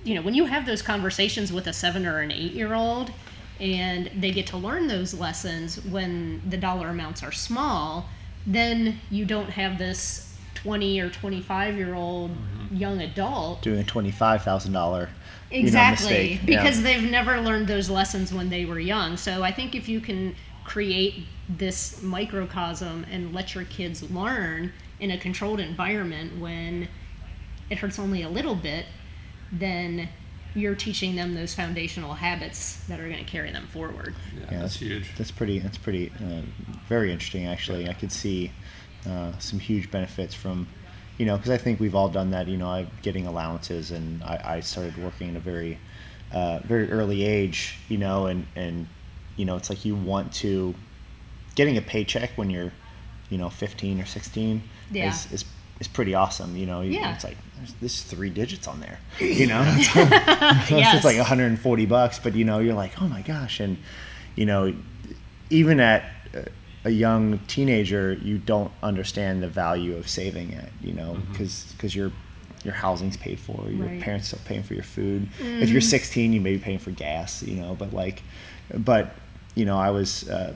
[0.05, 3.13] you know, when you have those conversations with a 7 or an 8-year-old
[3.61, 8.09] and they get to learn those lessons when the dollar amounts are small,
[8.47, 12.77] then you don't have this 20 or 25 year old mm-hmm.
[12.77, 15.09] young adult Doing a $25,000
[15.51, 16.47] Exactly, mistake.
[16.47, 16.85] because Yeah.
[16.85, 19.17] they've never learned those lessons when they were young.
[19.17, 25.11] So I think if you can create this microcosm and let your kids learn in
[25.11, 26.89] a controlled environment when
[27.71, 28.87] it hurts only a little bit,
[29.51, 30.09] then
[30.55, 34.15] you're teaching them those foundational habits that are going to carry them forward.
[34.51, 35.15] Yeah, that's huge.
[35.17, 35.61] That's pretty.
[35.61, 36.13] That's pretty.
[36.17, 36.43] Uh,
[36.89, 37.89] very interesting, actually.
[37.89, 38.51] I could see
[39.09, 40.67] uh, some huge benefits from,
[41.19, 42.49] you know, because I think we've all done that.
[42.49, 45.79] You know, I'm getting allowances, and I, I started working at a very,
[46.33, 47.79] uh, very early age.
[47.89, 48.89] You know, and and
[49.41, 50.75] you know, it's like you want to,
[51.55, 52.73] getting a paycheck when you're,
[53.31, 55.09] you know, 15 or 16 Yeah.
[55.09, 55.45] is, is
[55.81, 56.57] is pretty awesome.
[56.57, 57.15] You know, Yeah.
[57.15, 58.99] it's like there's this three digits on there.
[59.19, 59.95] You know, it's,
[60.71, 60.95] Yes.
[60.97, 63.79] it's like 140 bucks, but you know, you're like, oh my gosh, and
[64.37, 64.75] you know,
[65.49, 66.05] even at
[66.37, 66.43] uh,
[66.85, 70.71] a young teenager, you don't understand the value of saving it.
[70.83, 72.13] You know, because because your
[72.63, 74.01] your housing's paid for, your Right.
[74.01, 75.29] parents still paying for your food.
[75.41, 77.43] If you're 16, you may be paying for gas.
[77.43, 78.23] You know, but like,
[78.75, 79.15] but
[79.55, 80.29] you know, I was.
[80.29, 80.55] Uh,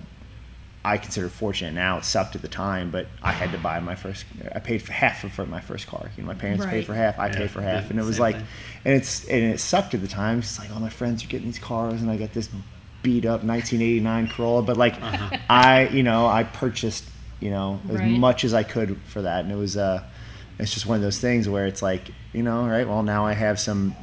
[0.86, 1.96] I consider fortunate now.
[1.96, 4.26] It sucked at the time, but I had to buy my first.
[4.54, 6.10] I paid for half of for my first car.
[6.14, 6.72] You know, my parents Right.
[6.72, 7.18] paid for half.
[7.18, 8.44] I Yeah, paid for half, and it was like, thing.
[8.84, 10.40] and it's and it sucked at the time.
[10.40, 12.50] It's like all my friends are getting these cars, and I got this
[13.02, 14.60] beat up 1989 Corolla.
[14.62, 15.38] But like, Uh-huh.
[15.48, 17.04] I you know I purchased
[17.40, 18.06] you know as Right.
[18.10, 20.02] much as I could for that, and it was uh,
[20.58, 22.86] it's just one of those things where it's like you know, right.
[22.86, 23.94] well now I have some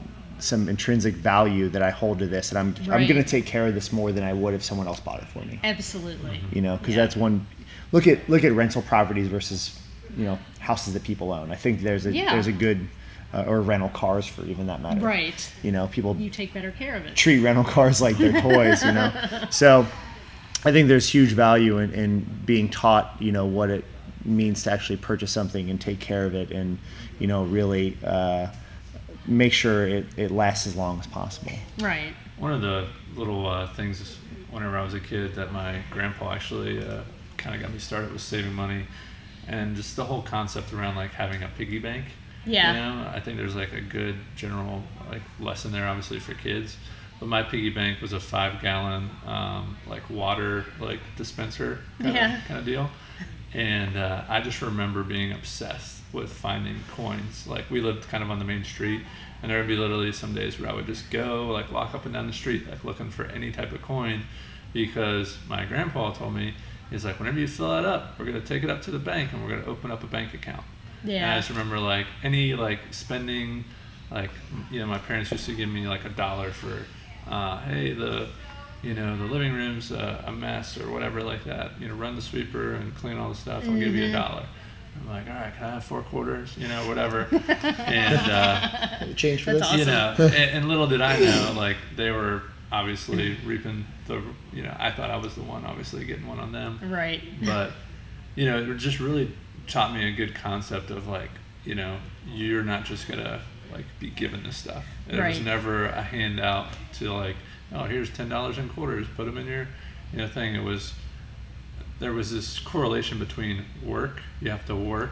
[0.43, 3.73] some intrinsic value that I hold to this, and I'm I'm gonna take care of
[3.73, 6.39] this more than I would if someone else bought it for me Absolutely.
[6.51, 7.01] you know because Yeah.
[7.01, 7.45] that's one
[7.91, 9.77] look at look at rental properties versus
[10.17, 12.33] you know houses that people own i think there's a Yeah.
[12.33, 12.87] there's a good
[13.33, 15.51] uh, or rental cars for even that matter Right.
[15.63, 17.15] you know people You take better care of it.
[17.15, 19.11] treat rental cars like they're toys you know
[19.49, 19.85] so
[20.65, 23.85] i think there's huge value in, in being taught you know what it
[24.25, 26.77] means to actually purchase something and take care of it and
[27.19, 28.47] you know really uh,
[29.27, 32.13] make sure it, it lasts as long as possible Right.
[32.37, 34.17] One of the little uh, things
[34.49, 37.01] whenever I was a kid that my grandpa actually uh,
[37.37, 38.85] kind of got me started was saving money,
[39.47, 42.05] and just the whole concept around like having a piggy bank.
[42.45, 42.71] Yeah.
[42.73, 46.75] You know, I think there's like a good general like lesson there, obviously for kids.
[47.19, 52.39] But my piggy bank was a five gallon um, like water like dispenser kind, Yeah.
[52.39, 52.89] of, kind of deal,
[53.53, 57.47] and uh, I just remember being obsessed with finding coins.
[57.47, 59.01] Like we lived kind of on the main street,
[59.41, 62.05] and there would be literally some days where I would just go like walk up
[62.05, 64.23] and down the street like looking for any type of coin,
[64.73, 66.53] because my grandpa told me
[66.89, 69.33] he's like whenever you fill that up, we're gonna take it up to the bank
[69.33, 70.63] and we're gonna open up a bank account.
[71.23, 73.65] And I just remember like any like spending,
[74.11, 74.31] like
[74.69, 76.85] you know my parents used to give me like a dollar for,
[77.29, 78.27] uh, hey the,
[78.83, 81.71] you know the living room's uh, a mess or whatever like that.
[81.79, 83.63] You know run the sweeper and clean all the stuff.
[83.67, 84.13] I'll give you a Mhm.
[84.13, 84.45] dollar.
[84.99, 86.55] I'm like all right, can I have four quarters?
[86.57, 87.27] You know whatever.
[87.31, 89.79] and uh, change for That's this?
[89.79, 94.21] You know, and, and little did I know like they were obviously reaping the
[94.53, 96.79] you know I thought I was the one obviously getting one on them.
[96.83, 97.21] Right.
[97.43, 97.71] but
[98.35, 99.31] you know it just really
[99.67, 101.31] taught me a good concept of like
[101.63, 104.85] you know you're not just gonna like be given this stuff.
[105.09, 107.35] It was never a handout to like
[107.73, 109.67] oh here's ten dollars in quarters put them in your
[110.11, 110.55] you know thing.
[110.55, 110.93] It was
[112.01, 115.11] there was this correlation between work you have to work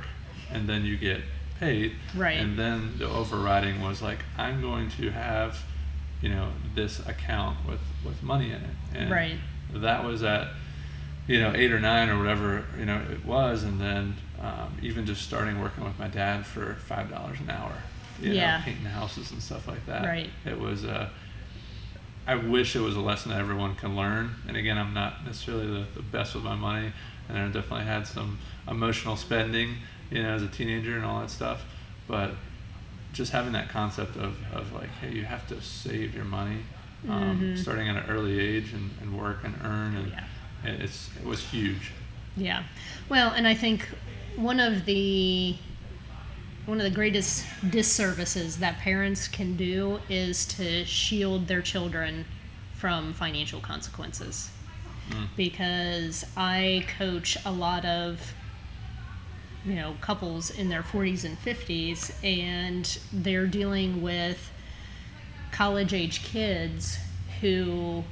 [0.52, 1.22] and then you get
[1.60, 2.38] paid Right.
[2.38, 5.60] and then the overriding was like i'm going to have
[6.22, 9.38] you know this account with with money in it and Right.
[9.72, 10.48] that was at
[11.28, 15.06] you know eight or nine or whatever you know it was and then um, even
[15.06, 17.74] just starting working with my dad for five dollars an hour
[18.20, 18.58] you Yeah.
[18.58, 20.30] know painting houses and stuff like that Right.
[20.46, 21.10] it was uh,
[22.30, 24.36] I wish it was a lesson that everyone can learn.
[24.48, 26.92] And again, I'm not necessarily the, the best with my money,
[27.28, 28.38] and I definitely had some
[28.70, 29.78] emotional spending,
[30.12, 31.64] you know, as a teenager and all that stuff.
[32.08, 32.34] But
[33.14, 36.60] just having that concept of, of like, hey, you have to save your money,
[37.08, 37.58] um, Mhm.
[37.58, 40.24] starting at an early age and, and work and earn, and Yeah.
[40.84, 41.94] it's it was huge.
[42.38, 42.62] Yeah.
[43.10, 43.90] Well, and I think
[44.36, 45.56] one of the
[46.70, 52.26] one of the greatest disservices that parents can do is to shield their children
[52.76, 54.52] from financial consequences.
[55.10, 55.28] Mm.
[55.36, 58.34] Because I coach a lot of
[59.66, 64.52] you know couples in their 40s and 50s and they're dealing with
[65.52, 66.98] college age kids
[67.42, 68.04] who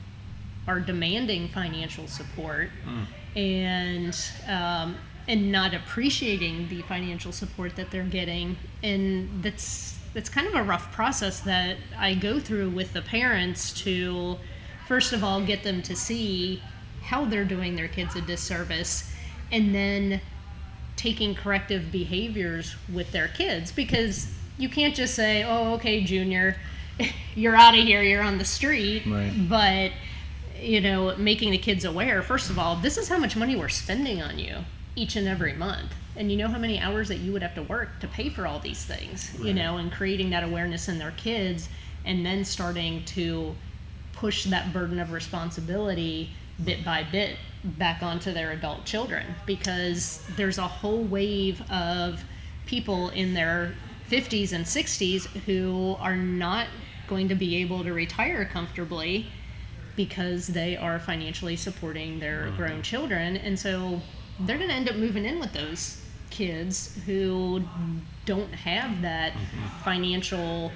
[0.68, 3.06] are demanding financial support Mm.
[3.38, 8.58] and um, and not appreciating the financial support that they're getting.
[8.82, 13.72] And that's that's kind of a rough process that I go through with the parents
[13.84, 14.38] to
[14.88, 16.64] first of all get them to see
[17.04, 19.14] how they're doing their kids a disservice
[19.52, 20.22] and then
[20.96, 23.72] taking corrective behaviors with their kids.
[23.72, 26.56] Because you can't just say oh okay junior
[27.36, 29.04] you're out of here you're on the street.
[29.06, 29.34] Right.
[29.50, 29.92] but
[30.60, 33.70] you know making the kids aware first of all this is how much money we're
[33.70, 34.56] spending on you
[34.98, 35.94] each and every month.
[36.16, 38.48] And you know how many hours that you would have to work to pay for
[38.48, 41.70] all these things you know and creating that awareness in their kids
[42.06, 43.54] and then starting to
[44.14, 46.32] push that burden of responsibility
[46.64, 49.26] bit by bit back onto their adult children.
[49.46, 52.24] Because there's a whole wave of
[52.66, 53.74] people in their
[54.10, 56.68] 50s and 60s who are not
[57.08, 59.28] going to be able to retire comfortably
[59.96, 62.58] because they are financially supporting their uh-huh.
[62.58, 63.38] grown children.
[63.38, 64.02] And so
[64.42, 67.62] they're going to end up moving in with those kids who
[68.26, 69.34] don't have that
[69.84, 70.72] financial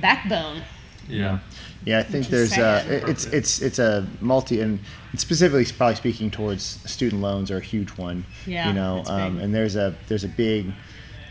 [0.00, 0.62] backbone
[1.08, 1.38] Yeah.
[1.84, 2.90] Yeah, I think there's uh, sad.
[2.92, 4.78] it- it's it's it's a multi and
[5.16, 8.24] specifically probably speaking towards student loans are a huge one.
[8.46, 10.72] Yeah, you know, um, and there's a there's a big,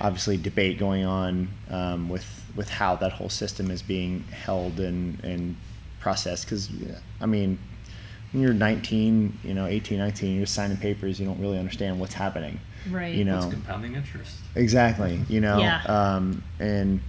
[0.02, 5.24] obviously debate going on um, with with how that whole system is being held and
[5.24, 5.56] and
[6.02, 6.70] processed because
[7.22, 7.58] I mean,
[8.32, 12.14] when you're 19, you know, 18, 19, you're signing papers, you don't really understand what's
[12.14, 12.60] happening.
[12.90, 13.14] Right.
[13.14, 14.38] You know, What's compounding interest?
[14.56, 15.20] Exactly.
[15.30, 15.82] You know, Yeah.
[15.86, 17.02] um, and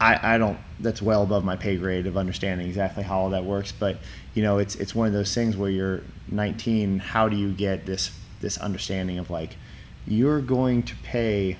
[0.00, 0.58] I, I don't.
[0.78, 3.70] That's well above my pay grade of understanding exactly how all that works.
[3.72, 3.98] But
[4.34, 7.00] you know, it's it's one of those things where you're 19.
[7.00, 9.56] How do you get this this understanding of like
[10.06, 11.56] you're going to pay a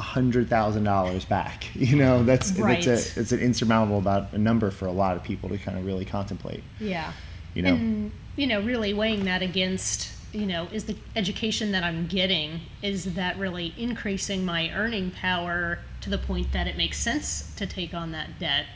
[0.00, 1.66] hundred thousand dollars back?
[1.74, 2.82] You know, that's Right.
[2.82, 5.78] that's a it's an insurmountable about a number for a lot of people to kind
[5.78, 6.62] of really contemplate.
[6.80, 7.12] Yeah.
[7.54, 7.74] You know.
[7.74, 12.60] And, you know, really weighing that against, you know, is the education that I'm getting,
[12.82, 17.66] is that really increasing my earning power to the point that it makes sense to
[17.66, 18.66] take on that debt?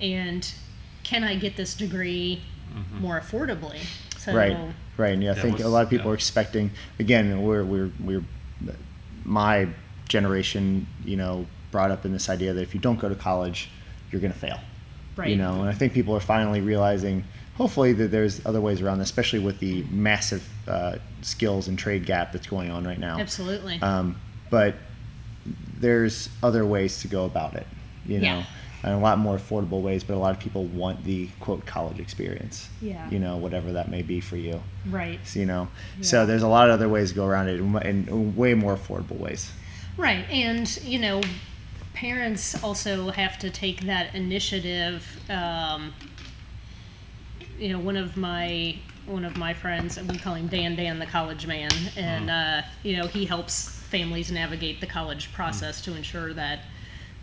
[0.00, 0.52] And
[1.02, 3.00] can I get this degree mm-hmm.
[3.00, 3.80] more affordably?
[4.18, 4.56] So, right
[4.98, 6.10] right and yeah, i Yeah, think a lot of people yeah.
[6.12, 8.22] are expecting again we're we're we're
[9.24, 9.68] my
[10.10, 13.70] generation you know brought up in this idea that if you don't go to college
[14.10, 14.58] you're going to fail
[15.16, 15.30] right.
[15.30, 17.22] you know and i think people are finally realizing
[17.56, 22.04] hopefully that there's other ways around this especially with the massive uh, skills and trade
[22.04, 23.80] gap that's going on right now Absolutely.
[23.82, 24.16] um,
[24.50, 24.74] but
[25.78, 27.66] there's other ways to go about it,
[28.06, 28.44] you know, Yeah.
[28.82, 30.04] and a lot more affordable ways.
[30.04, 33.08] But a lot of people want the quote college experience, Yeah.
[33.10, 35.18] you know, whatever that may be for you, right.
[35.24, 35.68] so, you know.
[35.98, 36.04] Yeah.
[36.04, 38.76] So there's a lot of other ways to go around it, and and way more
[38.76, 39.50] affordable ways.
[40.00, 41.20] Right, and you know,
[41.92, 45.06] parents also have to take that initiative.
[45.28, 45.92] Um,
[47.58, 51.06] you know, one of my one of my friends, we call him Dan Dan, the
[51.06, 56.32] college man, and uh, you know, he helps families navigate the college process to ensure
[56.32, 56.60] that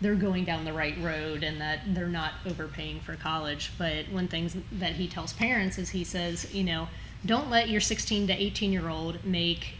[0.00, 3.72] they're going down the right road and that they're not overpaying for college.
[3.76, 6.86] But one thing that he tells parents is he says, you know,
[7.26, 9.74] don't let your 16 to 18 year old make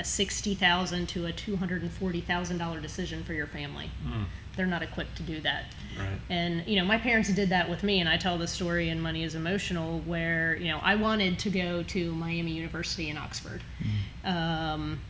[0.00, 3.90] a sixty thousand to a two hundred and forty thousand dollar decision for your family.
[4.04, 4.24] Mm,
[4.56, 5.66] They're not equipped to do that.
[5.98, 6.18] right.
[6.30, 9.00] And you know, my parents did that with me, and I tell the story in
[9.00, 13.62] Money is Emotional, where you know I wanted to go to Miami University in Oxford,
[14.24, 15.00] um,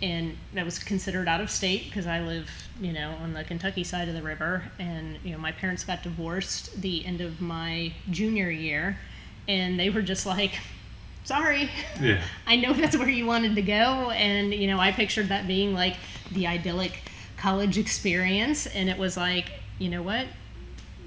[0.00, 2.48] and that was considered out of state because I live,
[2.80, 6.02] you know, on the Kentucky side of the river, and you know, my parents got
[6.02, 8.98] divorced the end of my junior year,
[9.48, 10.58] and they were just like,
[11.26, 11.68] "Sorry."
[12.00, 12.22] Yeah.
[12.46, 15.74] I know that's where you wanted to go, and you know, I pictured that being
[15.74, 15.96] like
[16.32, 17.02] the idyllic
[17.36, 20.26] college experience, and it was like, you know what,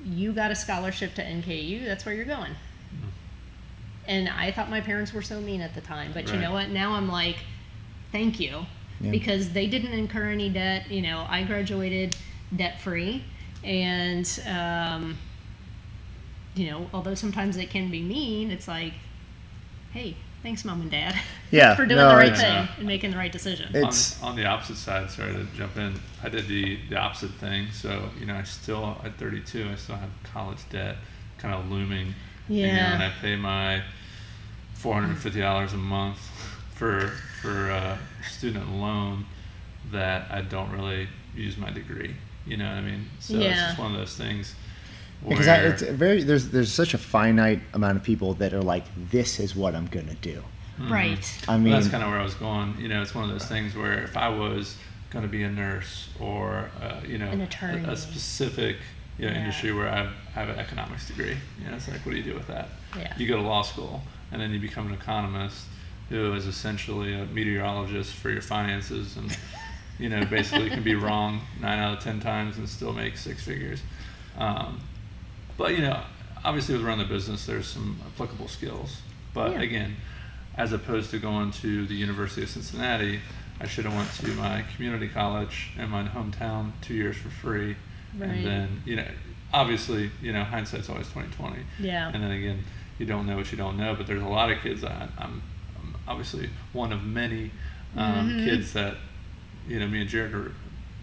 [0.05, 2.51] you got a scholarship to NKU, that's where you're going.
[4.07, 6.69] And I thought my parents were so mean at the time, but you know what?
[6.69, 7.37] Now I'm like,
[8.11, 8.65] thank you,
[9.01, 9.11] Yeah.
[9.11, 10.89] because they didn't incur any debt.
[10.89, 12.15] You know, I graduated
[12.55, 13.23] debt free,
[13.63, 15.17] and um,
[16.55, 18.93] you know, although sometimes it can be mean, it's like,
[19.91, 21.15] hey, thanks, mom and dad,
[21.51, 23.69] Yeah, for doing no, the right thing uh, and making the right decision.
[23.73, 25.99] It- on, It's- on the opposite side, sorry to jump in.
[26.23, 27.67] I did the, the opposite thing.
[27.71, 30.97] So, you know, I still, at 32, I still have college debt
[31.37, 32.13] kind of looming.
[32.47, 32.93] You know, Yeah.
[32.95, 33.83] and I pay my
[34.77, 36.17] $450 a month
[36.75, 37.07] for,
[37.41, 37.97] for a
[38.29, 39.25] student loan
[39.91, 42.15] that I don't really use my degree.
[42.45, 43.05] You know what I mean?
[43.19, 44.58] So it's just one of those things where
[45.27, 48.85] Because I, it's very there's there's such a finite amount of people that are like,
[49.11, 50.43] this is what I'm gonna do.
[50.79, 51.19] right.
[51.47, 52.75] I Well, mean, that's kind of where I was going.
[52.79, 54.75] You know, it's one of those things where if I was
[55.09, 57.83] going to be a nurse or uh, you know An a- attorney.
[57.85, 58.77] a, specific
[59.17, 59.39] you know Yeah.
[59.39, 62.35] industry where I have an economics degree, you know, it's like what do you do
[62.35, 62.69] with that?
[62.97, 63.13] Yeah.
[63.17, 65.65] You go to law school and then you become an economist
[66.09, 69.35] who is essentially a meteorologist for your finances and
[69.99, 73.43] you know basically can be wrong nine out of ten times and still make six
[73.43, 73.81] figures.
[74.37, 74.79] Um,
[75.59, 76.01] but you know,
[76.43, 79.01] obviously with running the business, there's some applicable skills.
[79.33, 79.61] But Yeah.
[79.61, 79.95] again,
[80.57, 83.19] as opposed to going to the University of Cincinnati,
[83.61, 87.75] I should have went to my community college in my hometown two years for free,
[88.17, 88.29] Right.
[88.29, 89.07] and then you know,
[89.53, 91.63] obviously, you know, hindsight's always twenty twenty.
[91.79, 92.09] Yeah.
[92.13, 92.63] And then again,
[92.97, 93.93] you don't know what you don't know.
[93.95, 94.83] But there's a lot of kids.
[94.83, 95.41] I, I'm,
[95.77, 97.51] I'm obviously one of many
[97.97, 98.45] um, Mhm.
[98.45, 98.95] kids that,
[99.67, 100.51] you know, me and Jared are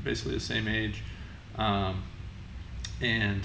[0.04, 1.02] basically the same age,
[1.58, 2.02] um,
[3.00, 3.42] and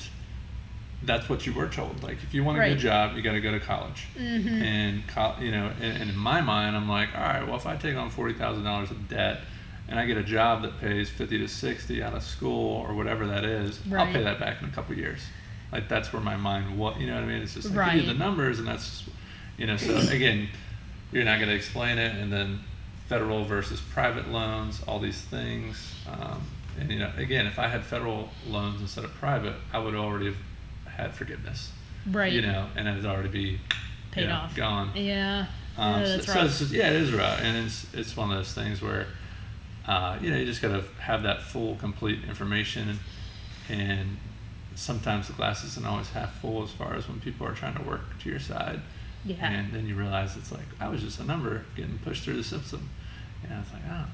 [1.04, 2.04] that's what you were told.
[2.04, 2.70] Like, if you want a Right.
[2.70, 4.06] good job, you got to go to college.
[4.18, 4.62] Mhm.
[4.62, 7.66] And co- you know, and, and in my mind, I'm like, all right, well, if
[7.66, 9.42] I take on forty thousand dollars of debt,
[9.88, 13.26] and I get a job that pays fifty to sixty out of school or whatever
[13.28, 15.22] that is, I'll pay that back in a couple years.
[15.72, 17.42] Like that's where my mind, what you know what I mean?
[17.42, 18.18] It's just like give you Right.
[18.18, 19.04] the numbers, and that's just,
[19.58, 19.78] you know.
[19.78, 20.50] So again,
[21.12, 22.60] you're not going to explain it, and then
[23.08, 25.96] federal versus private loans, all these things.
[26.10, 26.42] Um,
[26.80, 30.28] and you know, again, if I had federal loans instead of private, I would already
[30.28, 30.38] have
[30.98, 31.72] had forgiveness.
[32.10, 32.32] Right.
[32.34, 33.60] You know, and it'd already be
[34.12, 34.56] Paid you know, off.
[34.56, 34.92] gone.
[34.96, 35.46] Yeah.
[35.78, 36.58] Um, yeah, that's so rough.
[36.60, 39.08] just, yeah, it is rough, and it's it's one of those things where,
[39.88, 43.00] uh, you know, you just gotta have that full, complete information,
[43.70, 44.18] and
[44.76, 47.84] sometimes the glass isn't always half full as far as when people are trying to
[47.84, 48.82] work to your side.
[49.24, 49.36] Yeah.
[49.48, 52.44] And then you realize it's like I was just a number getting pushed through the
[52.44, 52.90] system.
[53.44, 54.06] And it's like, oh.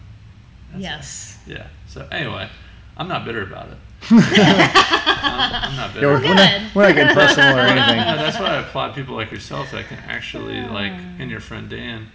[0.71, 1.39] that's Yes.
[1.47, 1.53] it.
[1.53, 1.67] Yeah.
[1.88, 2.49] So anyway,
[2.97, 3.78] I'm not bitter about it.
[4.09, 6.07] I'm, I'm not Yeah, bitter.
[6.07, 7.97] we're, we're not, we're not getting personal or anything.
[7.97, 11.69] Yeah, that's why I applaud people like yourself that can actually like, and your friend
[11.69, 12.07] Dan,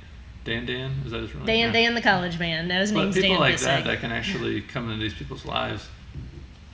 [0.44, 1.46] Dan Dan, is that his real name?
[1.46, 1.88] Dan, Yeah.
[1.88, 2.68] Dan, the college man.
[2.68, 3.66] No, his But name's people Dan like Bissing.
[3.68, 5.86] that that can actually come into these people's lives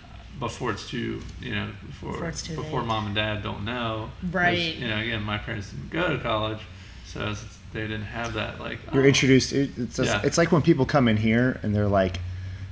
[0.02, 0.06] uh,
[0.38, 4.10] before it's too, you know, before Before it's too before mom and dad don't know.
[4.30, 4.74] Right.
[4.76, 6.60] You know, again, my parents didn't go to college,
[7.06, 8.78] so it's, they didn't have that like.
[8.94, 9.52] You're oh, introduced.
[9.52, 10.22] It's, just- Yeah.
[10.24, 12.20] it's like when people come in here and they're like,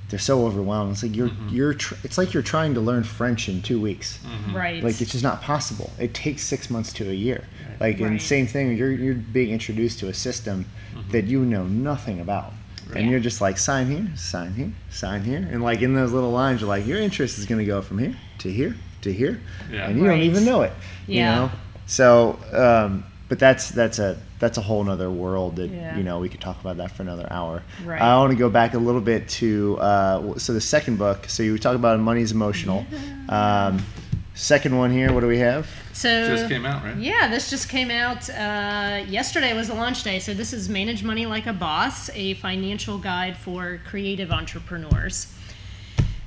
[0.08, 0.92] they're so overwhelmed.
[0.92, 1.52] It's like you're Mhm.
[1.52, 1.74] you're.
[1.74, 4.18] Tr- it's like you're trying to learn French in two weeks.
[4.24, 4.54] mhm.
[4.54, 4.82] Right.
[4.82, 5.92] Like it's just not possible.
[5.98, 7.44] It takes six months to a year.
[7.68, 7.80] Right.
[7.80, 8.76] Like and same thing.
[8.76, 11.10] You're you're being introduced to a system Mhm.
[11.12, 12.52] that you know nothing about,
[12.88, 13.00] Right.
[13.02, 16.30] and you're just like sign here, sign here, sign here, and like in those little
[16.32, 19.40] lines, you're like your interest is going to go from here to here to here,
[19.72, 19.88] Yeah.
[19.88, 20.72] and you don't even know it.
[21.06, 21.14] Yeah.
[21.16, 21.50] You know.
[21.86, 25.96] So, um, but that's that's a that's a whole nother world that Yeah.
[25.96, 27.62] you know we could talk about that for another hour.
[27.84, 28.00] Right.
[28.00, 31.28] I want to go back a little bit to uh, so the second book.
[31.28, 32.84] So you talk about money's emotional.
[33.28, 33.84] Um,
[34.34, 35.12] second one here.
[35.12, 35.66] What do we have?
[35.92, 36.96] so Just came out, right?
[36.96, 39.52] Yeah, this just came out uh, yesterday.
[39.52, 40.20] Was the launch day.
[40.20, 45.26] So this is Manage Money Like a Boss, a financial guide for creative entrepreneurs.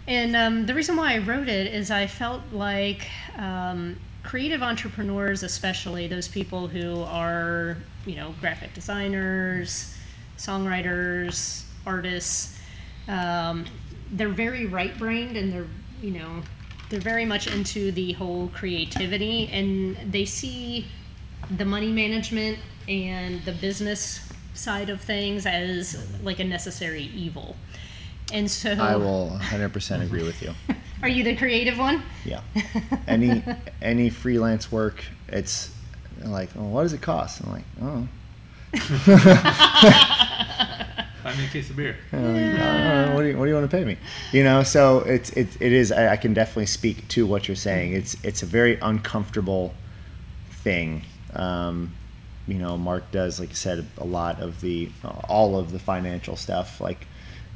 [0.07, 3.07] And um, the reason why I wrote it is I felt like
[3.37, 7.77] um, creative entrepreneurs, especially those people who are,
[8.09, 9.95] you know, graphic designers,
[10.37, 12.57] songwriters, artists,
[13.07, 13.65] um,
[14.11, 15.67] they're very right-brained and they're,
[16.01, 16.41] you know,
[16.89, 20.87] they're very much into the whole creativity and they see
[21.57, 22.57] the money management
[22.87, 27.55] and the business side of things as like a necessary evil.
[28.33, 30.53] And so I will 100% agree with you.
[31.03, 32.03] Are you the creative one?
[32.25, 32.41] Yeah.
[33.07, 33.43] Any
[33.81, 35.73] any freelance work, it's
[36.25, 37.41] like, oh, what does it cost?
[37.43, 38.07] I'm like, oh,
[41.23, 41.97] Buy me a case of beer.
[42.13, 43.97] Uh, I what, do you, what do you want to pay me?
[44.31, 45.91] You know, so it's it, it is.
[45.91, 47.93] I, I can definitely speak to what you're saying.
[47.93, 49.73] It's it's a very uncomfortable
[50.51, 51.03] thing.
[51.33, 51.93] Um,
[52.47, 54.89] you know, Mark does, like I said, a lot of the
[55.27, 57.05] all of the financial stuff, like,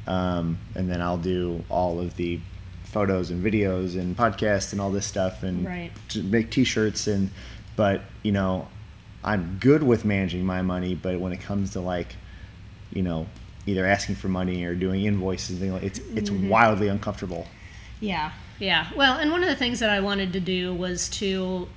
[0.08, 2.42] um, and then I'll do all of the
[2.84, 5.92] photos and videos and podcasts and all this stuff and Right.
[6.10, 7.32] to make T-shirts and,
[7.76, 8.68] but you know,
[9.24, 12.16] I'm good with managing my money, but when it comes to like,
[12.92, 13.28] you know,
[13.66, 16.50] either asking for money or doing invoices, things like it's it's mm-hmm.
[16.50, 17.48] wildly uncomfortable.
[18.00, 18.88] Yeah, yeah.
[18.96, 21.68] Well, and one of the things that I wanted to do was to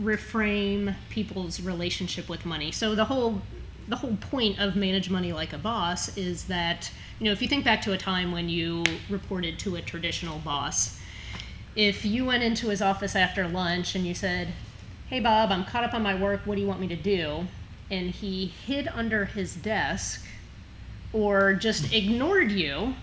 [0.00, 2.70] reframe people's relationship with money.
[2.70, 3.42] So the whole
[3.88, 7.48] the whole point of manage money like a boss is that you know if you
[7.48, 11.00] think back to a time when you reported to a traditional boss,
[11.74, 14.48] if you went into his office after lunch and you said,
[15.12, 16.40] "Hey Bob, I'm caught up on my work.
[16.46, 17.46] What do you want me to do?"
[17.92, 20.24] and he hid under his desk
[21.12, 22.94] or just ignored you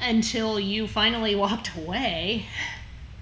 [0.00, 2.46] until you finally walked away,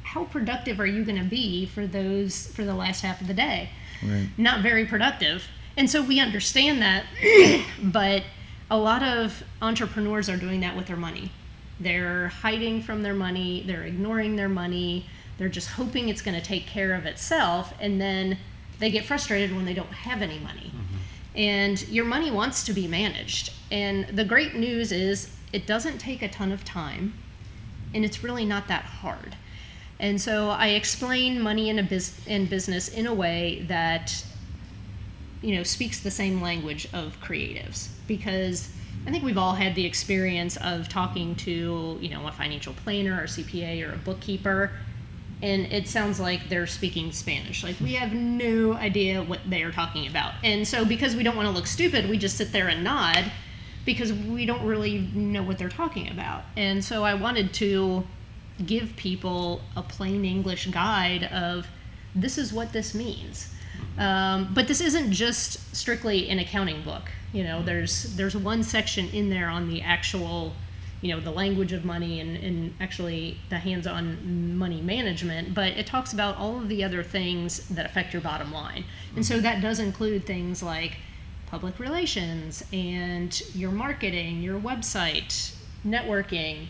[0.03, 3.35] how productive are you going to be for those for the last half of the
[3.35, 3.71] day?
[4.03, 4.29] Right.
[4.37, 5.45] Not very productive.
[5.77, 7.07] And so we understand that,
[7.83, 8.25] but
[8.69, 11.31] a lot of entrepreneurs are doing that with their money.
[11.79, 15.07] They're hiding from their money, they're ignoring their money,
[15.41, 18.37] they're just hoping it's going to take care of itself, and then
[18.79, 20.71] they get frustrated when they don't have any money.
[20.71, 20.97] Mm-hmm.
[21.35, 23.51] And your money wants to be managed.
[23.71, 27.15] And the great news is it doesn't take a ton of time,
[27.95, 29.35] and it's really not that hard.
[29.99, 34.23] And so I explain money in a bus- in business in a way that
[35.41, 38.69] you know speaks the same language of creatives because
[39.07, 43.23] I think we've all had the experience of talking to you know a financial planner
[43.23, 44.73] or CPA or a bookkeeper
[45.43, 49.73] and it sounds like they're speaking Spanish like we have no idea what they are
[49.73, 52.69] talking about and so because we don't want to look stupid we just sit there
[52.69, 53.31] and nod
[53.87, 58.05] because we don't really know what they're talking about and so I wanted to
[58.65, 61.67] give people a plain English guide of
[62.15, 63.53] this is what this means.
[63.99, 67.11] Um, but this isn't just strictly an accounting book.
[67.33, 70.55] You know, there's there's one section in there on the actual,
[71.03, 75.55] you know, the language of money and, and actually the hands-on money management.
[75.55, 78.85] But it talks about all of the other things that affect your bottom line,
[79.17, 80.97] and so that does include things like
[81.47, 86.67] public relations and your marketing, your website, networking,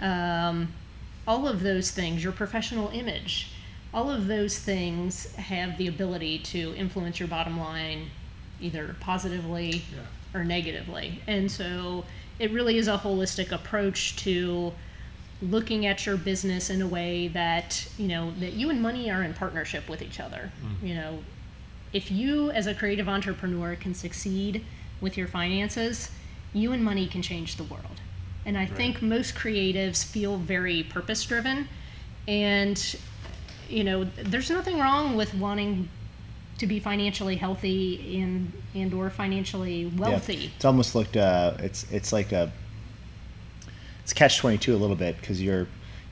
[0.00, 0.72] um,
[1.26, 3.52] all of those things, your professional image,
[3.94, 8.10] all of those things have the ability to influence your bottom line
[8.60, 10.38] either positively Yeah.
[10.40, 11.22] or negatively.
[11.26, 12.04] And so
[12.38, 14.72] it really is a holistic approach to
[15.40, 19.22] looking at your business in a way that you know that you and money are
[19.22, 20.50] in partnership with each other.
[20.64, 20.86] Mm-hmm.
[20.86, 21.18] You know
[21.92, 24.64] if you as a creative entrepreneur can succeed
[25.00, 26.10] with your finances
[26.52, 28.00] you and money can change the world.
[28.46, 31.68] And i think most creatives feel very purpose driven
[32.26, 32.96] and
[33.68, 35.90] you know there's nothing wrong with wanting
[36.58, 39.90] to be financially healthy and and or financially Yeah.
[39.96, 41.16] wealthy It's almost looked.
[41.16, 42.52] Uh, it's it's like a.
[44.02, 45.66] It's catch twenty two a little bit because you're, you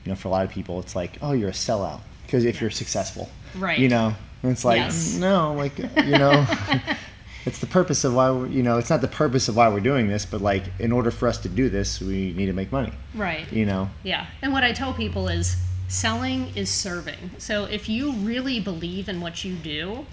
[0.05, 2.69] know, for a lot of people, it's like, oh, you're a sellout because if you're
[2.69, 3.79] successful, Right.
[3.79, 5.15] You know, and it's like, Yes.
[5.15, 6.45] no, like you know,
[7.45, 9.79] it's the purpose of why we're, you know, it's not the purpose of why we're
[9.79, 12.71] doing this, but like in order for us to do this, we need to make
[12.71, 12.91] money.
[13.15, 14.27] right You know, Yeah.
[14.41, 15.55] And what I tell people is
[15.87, 17.31] selling is serving.
[17.37, 20.05] So if you really believe in what you do,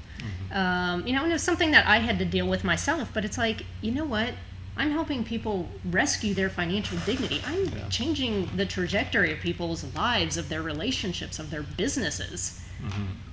[0.53, 3.37] um, you know, and it's something that I had to deal with myself, but it's
[3.37, 4.31] like, you know what?
[4.77, 7.41] I'm helping people rescue their financial dignity.
[7.47, 7.89] I'm Yeah.
[7.89, 12.61] changing the trajectory of people's lives, of their relationships, of their businesses.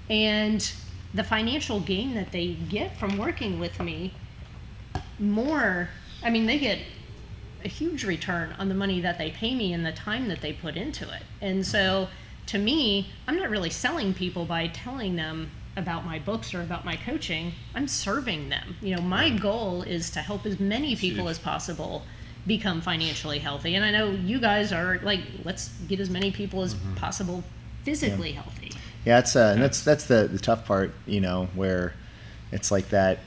[0.09, 0.71] And
[1.13, 4.13] the financial gain that they get from working with me
[5.19, 5.89] more
[6.23, 6.79] i mean they get
[7.63, 10.51] a huge return on the money that they pay me and the time that they
[10.53, 12.07] put into it and so
[12.47, 16.83] to me i'm not really selling people by telling them about my books or about
[16.83, 17.53] my coaching.
[17.73, 18.75] I'm serving them.
[18.81, 22.03] You know my goal is to help as many people as possible
[22.45, 23.75] become financially healthy.
[23.75, 27.43] And i know you guys are like let's get as many people as possible
[27.83, 28.71] physically healthy.
[29.05, 31.93] Yeah, it's uh, and that's that's the the tough part, you know, where
[32.51, 33.19] it's like that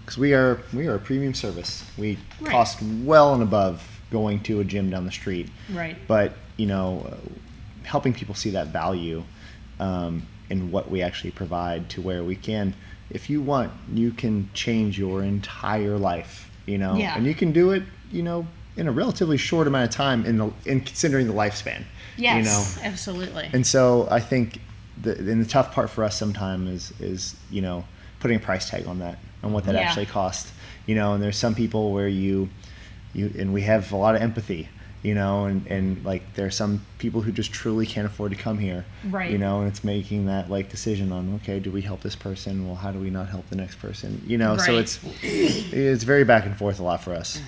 [0.00, 1.84] because we are we are a premium service.
[1.98, 2.50] We Right.
[2.50, 5.50] cost well and above going to a gym down the street.
[5.70, 5.96] right.
[6.08, 7.28] But you know uh,
[7.88, 9.24] helping people see that value
[9.80, 12.74] um, in what we actually provide to where we can.
[13.10, 16.94] If you want you can change your entire life you know?
[16.96, 17.16] Yeah.
[17.16, 17.82] and you can do it
[18.12, 21.82] you know in a relatively short amount of time in the in considering the lifespan
[22.16, 22.42] yes you
[22.82, 22.88] know?
[22.90, 23.48] absolutely.
[23.52, 24.60] And so i think
[25.00, 27.84] the and the tough part for us sometimes is is you know
[28.20, 29.80] putting a price tag on that and what that Yeah.
[29.82, 30.52] actually costs
[30.86, 31.12] you know?
[31.14, 32.48] And there's some people where you
[33.14, 34.68] you and we have a lot of empathy
[35.02, 38.36] you know and and like there are some people who just truly can't afford to
[38.36, 39.30] come here Right.
[39.30, 42.66] you know and it's making that like decision on okay do we help this person
[42.66, 46.24] well how do we not help the next person you know so it's it's very
[46.24, 47.40] back and forth a lot for us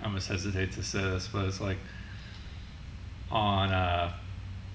[0.00, 1.78] I almost hesitate to say this, but it's like
[3.30, 4.12] on uh,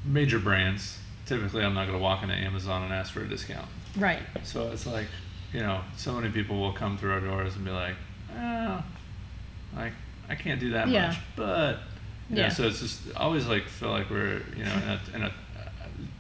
[0.04, 0.98] major brands.
[1.28, 3.68] Typically, I'm not going to walk into Amazon and ask for a discount.
[3.96, 5.06] right So it's like,
[5.54, 7.94] you know, so many people will come through our doors and be like,
[8.36, 8.84] oh,
[9.76, 9.94] like
[10.30, 11.08] I can't do that Yeah.
[11.08, 11.78] much, but
[12.30, 12.50] yeah.
[12.50, 15.32] So it's just I always like feel like we're you know in a, in a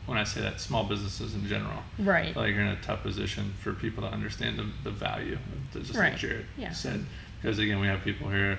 [0.07, 3.03] when I say that small businesses in general, right feel like you're in a tough
[3.03, 5.37] position for people to understand the, the value,
[5.75, 6.11] of, just Right.
[6.13, 6.71] like Jared Yeah.
[6.71, 7.05] said.
[7.41, 8.57] Because again, we have people here.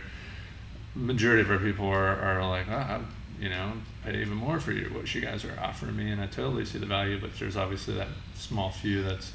[0.95, 3.73] Majority of our people are, are like, ah, oh, I, you know,
[4.05, 6.79] pay even more for you what you guys are offering me, and I totally see
[6.79, 7.19] the value.
[7.21, 9.33] But there's obviously that small few that's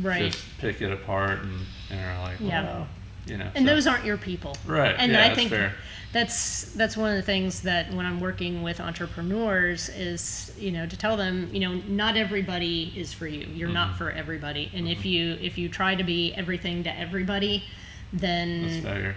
[0.00, 2.84] right just pick it apart and, and are like, Yeah.
[3.30, 3.50] You know.
[3.54, 5.74] and so- those aren't your people Right, and yeah, i that's think fair.
[6.12, 10.86] that's that's one of the things that when i'm working with entrepreneurs is you know
[10.86, 13.98] to tell them you know not everybody is for you you're not Mm-hmm.
[13.98, 17.64] for everybody and if you if you try to be everything to everybody
[18.12, 19.14] that's then.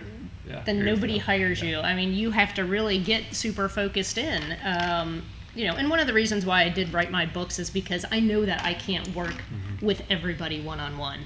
[0.48, 0.64] Yeah.
[0.66, 1.80] then nobody hires you.
[1.80, 4.58] I mean, you have to really get super focused in.
[4.66, 5.22] Um,
[5.56, 8.06] you know, and one of the reasons why I did write my books is because
[8.12, 9.86] I know that I can't work Mm-hmm.
[9.86, 11.20] with everybody one on one.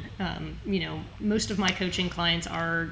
[0.66, 2.90] You know, most of my coaching clients are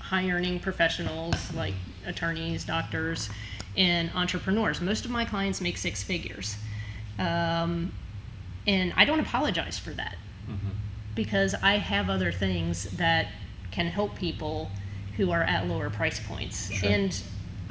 [0.00, 1.74] high earning professionals like
[2.06, 3.28] attorneys, doctors,
[3.76, 4.80] and entrepreneurs.
[4.80, 6.56] Most of my clients make six figures.
[7.18, 7.92] Um,
[8.66, 10.16] and I don't apologize for that
[10.50, 10.70] Mm-hmm.
[11.14, 13.28] because I have other things that
[13.70, 14.70] can help people
[15.16, 16.72] who are at lower price points.
[16.72, 16.88] Sure.
[16.90, 17.22] And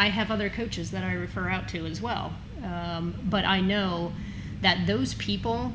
[0.02, 2.34] I have other coaches that I refer out to as well.
[2.64, 4.14] Um, but I know
[4.62, 5.74] that those people,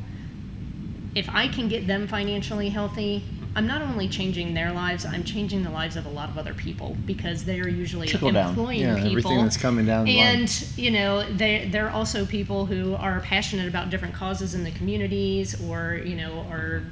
[1.15, 3.23] if I can get them financially healthy,
[3.55, 6.55] I'm not only changing their lives, I'm changing the lives of a lot of other
[6.55, 8.49] people because they are usually Trickle down.
[8.51, 9.11] employing Yeah, people.
[9.11, 10.27] everything that's coming down the line.
[10.41, 14.73] And you know, they they're also people who are passionate about different causes in the
[14.73, 16.83] communities, or you know, are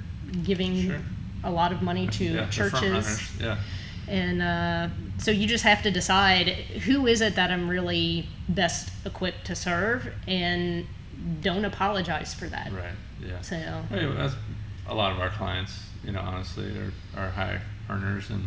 [0.44, 1.00] giving Sure.
[1.42, 2.82] a lot of money to yeah, the front churches.
[2.82, 3.56] runners, Yeah.
[4.08, 4.88] And uh,
[5.18, 9.54] so you just have to decide who is it that I'm really best equipped to
[9.54, 10.86] serve, and
[11.40, 12.72] don't apologize for that.
[12.72, 12.92] Right.
[13.24, 13.40] Yeah.
[13.40, 13.56] So
[13.90, 14.34] Anyway, that's
[14.88, 15.80] a lot of our clients.
[16.04, 18.44] You know, honestly, are are high earners, and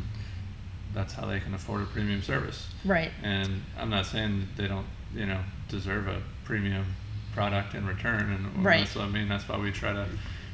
[0.93, 2.67] that's how they can afford a premium service.
[2.85, 6.85] right, And I'm not saying that they don't, you know, deserve a premium
[7.33, 8.31] product in return.
[8.31, 8.79] And Right.
[8.79, 9.27] that's what I mean.
[9.29, 10.05] That's why we try to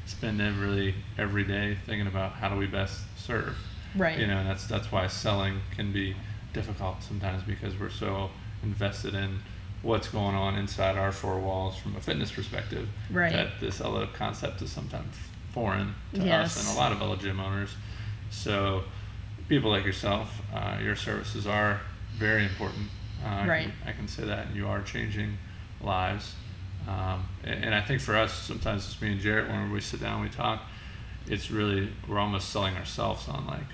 [0.06, 3.56] spend every every day thinking about how do we best serve.
[3.96, 6.16] Right, You know, and that's that's why selling can be
[6.54, 8.30] difficult sometimes because we're so
[8.64, 9.40] invested in
[9.82, 12.88] what's going on inside our four walls from a fitness perspective.
[13.12, 13.32] Right.
[13.32, 15.16] That this other concept is sometimes
[15.52, 17.76] foreign to us and a lot of other gym owners.
[18.32, 18.84] So,
[19.50, 21.82] people like yourself, uh, your services are
[22.16, 22.88] very important.
[23.24, 23.72] Uh, I can- Right.
[23.86, 25.38] I can say that, and you are changing
[25.82, 26.36] lives.
[26.88, 30.02] Um, and, and I think for us, sometimes it's me and Jared when we sit
[30.02, 30.64] down, and we talk.
[31.28, 33.68] It's really we're almost selling ourselves on like,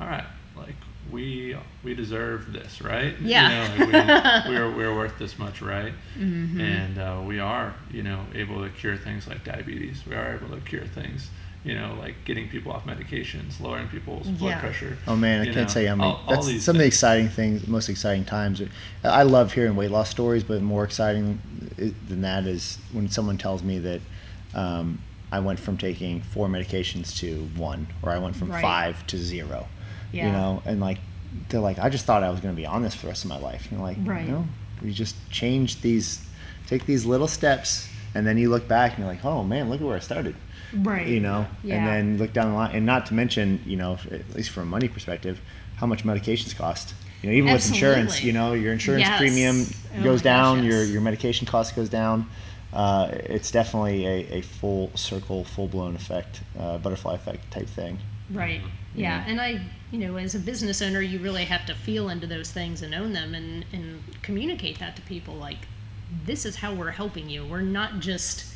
[0.00, 0.24] all right,
[0.56, 0.74] like
[1.10, 3.14] we we deserve this, right?
[3.20, 3.72] Yeah.
[3.74, 5.92] You know, like we, we're we're worth this much, right?
[6.18, 6.60] Mm-hmm.
[6.60, 10.02] And uh, we are, you know, able to cure things like diabetes.
[10.06, 11.30] We are able to cure things,
[11.64, 14.60] you know, like getting people off medications, lowering people's blood Yeah.
[14.60, 14.98] pressure.
[15.06, 16.10] Oh man, I can't know, tell you how many.
[16.10, 18.60] all- all that's these some of the exciting things, most exciting times.
[19.04, 21.40] I love hearing weight loss stories, but more exciting
[22.08, 24.00] than that is when someone tells me that
[24.54, 28.62] um, I went from taking four medications to one, or I went from Right.
[28.62, 29.68] five to zero.
[30.12, 30.26] Yeah.
[30.26, 30.98] You know, and like
[31.48, 33.24] they're like, I just thought I was going to be on this for the rest
[33.24, 33.62] of my life.
[33.70, 34.26] And you're like, Right.
[34.28, 34.46] no,
[34.82, 36.24] we just change these,
[36.66, 39.80] take these little steps, and then you look back and you're like, oh man, look
[39.80, 40.34] at where I started
[40.74, 41.06] Right.
[41.06, 41.76] you know Yeah.
[41.76, 44.64] and then look down the line and not to mention you know at least from
[44.64, 45.40] a money perspective
[45.76, 46.92] how much medications cost
[47.22, 49.16] you know even with insurance you know your insurance Yes.
[49.18, 49.64] premium
[49.96, 52.26] Oh goes my gosh, down your your medication cost goes down
[52.72, 57.98] uh, it's definitely a, a full circle full blown effect uh, butterfly effect type thing
[58.28, 58.60] Right.
[58.96, 59.24] Yeah.
[59.26, 62.50] And I, you know, as a business owner, you really have to feel into those
[62.50, 65.34] things and own them and, and communicate that to people.
[65.34, 65.58] Like,
[66.24, 67.44] this is how we're helping you.
[67.46, 68.52] We're not just.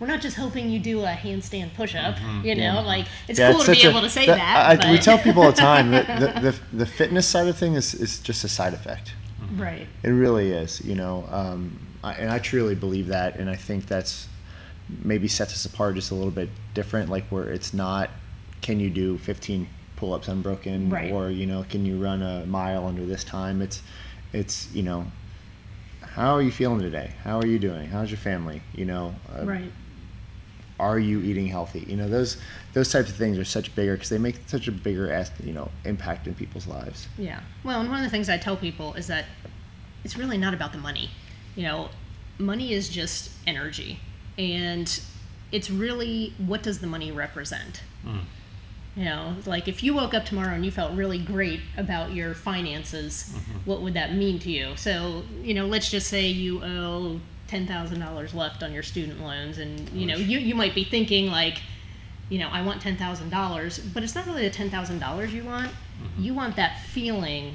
[0.00, 2.62] We're not just helping you do a handstand push-up, you know.
[2.74, 2.80] Yeah.
[2.82, 4.84] Like it's Yeah, cool to be a- able to say that.
[4.84, 7.58] I, I- we tell people all the time that the, the, the fitness side of
[7.58, 9.14] thing is, is just a side effect
[9.56, 9.88] right.
[10.04, 13.86] It really is, you know, um, I, and I truly believe that, and I think
[13.86, 14.28] that's
[15.02, 17.08] maybe sets us apart just a little bit different.
[17.10, 18.08] Like where it's not,
[18.60, 19.66] can you do 15
[19.98, 21.10] pull-ups unbroken, Right.
[21.12, 23.60] or you know, can you run a mile under this time?
[23.60, 23.82] It's,
[24.32, 25.10] it's you know,
[26.00, 27.12] how are you feeling today?
[27.24, 27.88] How are you doing?
[27.88, 28.62] How's your family?
[28.74, 29.72] You know, uh, Right.
[30.78, 31.80] are you eating healthy?
[31.88, 32.36] You know, those
[32.74, 35.52] those types of things are such bigger because they make such a bigger, as- you
[35.52, 37.08] know, impact in people's lives.
[37.18, 37.40] Yeah.
[37.64, 39.24] Well, and one of the things I tell people is that
[40.04, 41.10] it's really not about the money.
[41.56, 41.88] You know,
[42.38, 43.98] money is just energy.
[44.38, 45.00] And
[45.50, 47.82] it's really what does the money represent?
[48.06, 48.20] Mm.
[48.98, 52.34] You know, like if you woke up tomorrow and you felt really great about your
[52.34, 53.32] finances,
[53.64, 54.76] what would that mean to you?
[54.76, 59.88] So, you know, let's just say you owe $10,000 left on your student loans and,
[59.90, 61.62] you know, you, you might be thinking like,
[62.28, 65.70] you know, I want $10,000, but it's not really the $10,000 you want.
[66.18, 67.54] You want that feeling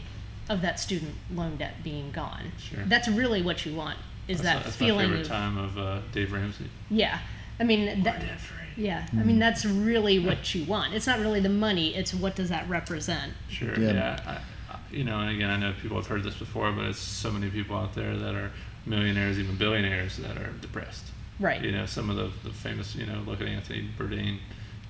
[0.50, 2.54] of that student loan debt being gone.
[2.58, 2.84] Sure.
[2.86, 3.98] That's really what you want.
[4.30, 6.70] Is That's, that that's feeling my favorite of time of uh, Dave Ramsey.
[6.90, 7.20] yeah.
[7.60, 8.63] I mean that We're debt free.
[8.78, 9.06] Yeah.
[9.14, 10.94] I mean that's really what you want.
[10.94, 13.34] It's not really the money, it's what does that represent.
[13.50, 13.78] Sure.
[13.80, 13.92] Yeah.
[13.94, 14.20] Yeah.
[14.28, 17.00] I, I, you know, and again, I know people have heard this before, but it's
[17.00, 18.52] so many people out there that are
[18.86, 21.06] millionaires, even billionaires, that are depressed.
[21.40, 21.62] Right.
[21.64, 24.38] You know, some of the, the famous, you know, look at Anthony Bourdain,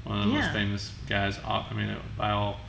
[0.04, 0.42] one of the Yeah.
[0.42, 1.40] most famous guys.
[1.46, 2.60] aw- I mean, by all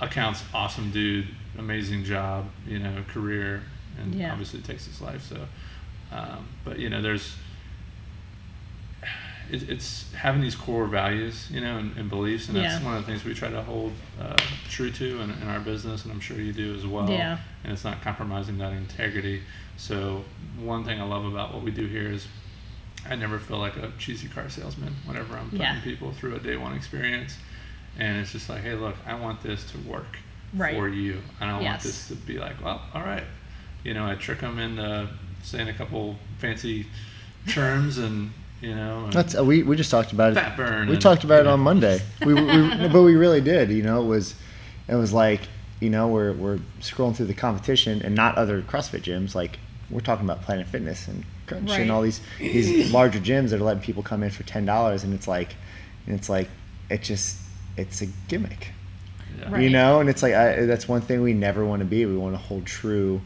[0.00, 1.28] accounts, awesome dude,
[1.58, 3.62] amazing job, you know, career,
[4.00, 4.32] and Yeah.
[4.32, 5.22] obviously takes his life.
[5.28, 5.46] So,
[6.12, 7.36] um, but you know, there's
[9.50, 12.84] it, it's having these core values, you know, and, and beliefs, and that's Yeah.
[12.84, 14.36] one of the things we try to hold uh,
[14.68, 17.08] true to in, in our business, and I'm sure you do as well.
[17.10, 17.38] Yeah.
[17.64, 19.42] And it's not compromising that integrity.
[19.76, 20.24] So
[20.58, 22.26] one thing I love about what we do here is
[23.08, 25.80] I never feel like a cheesy car salesman whenever I'm putting Yeah.
[25.82, 27.36] people through a day one experience.
[27.98, 30.18] And it's just like, hey, look, I want this to work
[30.54, 30.74] Right.
[30.74, 31.22] for you.
[31.40, 33.24] And I don't want this to be like, well, all right.
[33.84, 35.08] You know, I trick them into
[35.42, 36.86] saying a couple fancy
[37.48, 40.34] terms and, you know, That's uh, we, we just talked about it.
[40.34, 40.88] fat burn.
[40.88, 41.52] We and, talked about you it know.
[41.52, 42.00] on Monday.
[42.24, 43.70] We, we, no, but we really did.
[43.70, 44.34] You know, it was
[44.88, 45.42] it was like
[45.80, 49.34] you know we're we're scrolling through the competition and not other CrossFit gyms.
[49.34, 49.58] Like
[49.90, 51.80] we're talking about Planet Fitness and Crunch Right.
[51.80, 55.04] and all these these larger gyms that are letting people come in for ten dollars,
[55.04, 55.54] and it's like
[56.06, 56.48] and it's like
[56.90, 57.38] it just
[57.76, 58.72] it's a gimmick.
[59.38, 59.52] Yeah.
[59.52, 59.62] Right.
[59.62, 62.04] You know, and it's like I, that's one thing we never want to be.
[62.06, 63.20] We want to hold true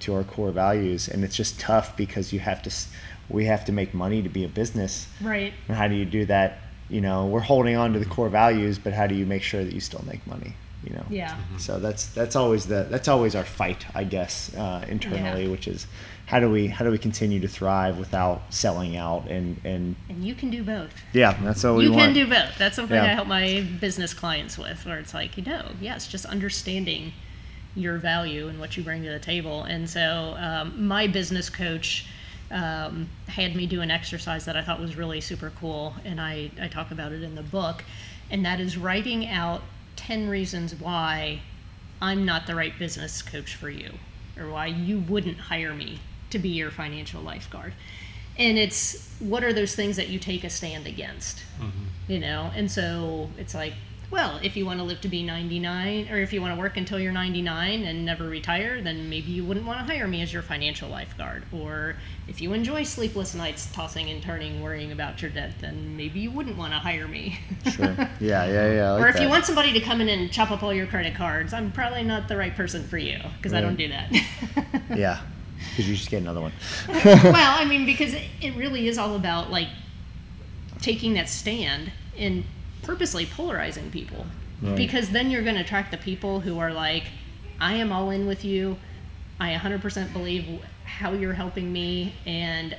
[0.00, 2.72] to our core values, and it's just tough because you have to.
[3.28, 5.06] S- We have to make money to be a business.
[5.20, 5.52] Right.
[5.68, 6.58] And how do you do that?
[6.90, 9.64] You know, we're holding on to the core values, but how do you make sure
[9.64, 10.54] that you still make money?
[10.84, 11.04] You know.
[11.08, 11.34] Yeah.
[11.58, 15.50] So that's that's always the that's always our fight, I guess, uh, internally, Yeah.
[15.50, 15.86] which is
[16.26, 20.22] how do we how do we continue to thrive without selling out and and And
[20.22, 20.92] you can do both.
[21.14, 22.02] yeah, that's what we you want.
[22.02, 22.58] can do both.
[22.58, 23.04] That's something Yeah.
[23.04, 27.12] I help my business clients with, where it's like, you know, yes, just understanding
[27.74, 29.62] your value and what you bring to the table.
[29.64, 32.04] And so, um, my business coach
[32.50, 36.50] um, had me do an exercise that I thought was really super cool, and I,
[36.60, 37.84] I talk about it in the book,
[38.30, 39.62] and that is writing out
[39.96, 41.40] 10 reasons why
[42.00, 43.92] I'm not the right business coach for you,
[44.38, 47.72] or why you wouldn't hire me to be your financial lifeguard.
[48.36, 51.38] And it's what are those things that you take a stand against?
[51.60, 52.12] Mm-hmm.
[52.12, 53.74] You know, and so it's like,
[54.14, 56.76] well, if you want to live to be 99, or if you want to work
[56.76, 60.32] until you're 99 and never retire, then maybe you wouldn't want to hire me as
[60.32, 61.42] your financial lifeguard.
[61.52, 61.96] Or
[62.28, 66.30] if you enjoy sleepless nights tossing and turning, worrying about your debt, then maybe you
[66.30, 67.40] wouldn't want to hire me.
[67.72, 67.96] Sure.
[68.20, 68.92] Yeah, yeah, yeah.
[68.92, 71.16] Like or if you want somebody to come in and chop up all your credit
[71.16, 74.12] cards, I'm probably not the right person for you because I don't do that.
[74.96, 75.20] Yeah,
[75.70, 76.52] because you just get another one.
[76.88, 79.68] well, I mean, because it, it really is all about like
[80.80, 82.44] taking that stand and
[82.84, 84.26] purposely polarizing people.
[84.62, 84.76] Right.
[84.76, 87.04] Because then you're going to attract the people who are like,
[87.60, 88.76] I am all in with you.
[89.40, 92.76] I 100% believe how you're helping me, and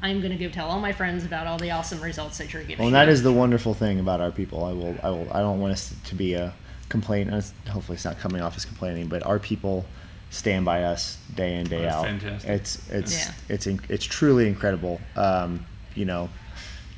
[0.00, 2.62] I'm going to go tell all my friends about all the awesome results that you're
[2.62, 2.78] getting.
[2.78, 4.64] Well, and that is the wonderful thing about our people.
[4.64, 6.54] I will, I will, I don't want us to be a
[6.88, 7.30] complaint.
[7.68, 9.84] Hopefully, it's not coming off as complaining, but our people
[10.30, 12.04] stand by us day in, day That's out.
[12.04, 12.50] fantastic.
[12.50, 13.32] It's, it's, Yeah.
[13.48, 15.00] it's, in, it's truly incredible.
[15.16, 16.28] Um, you know,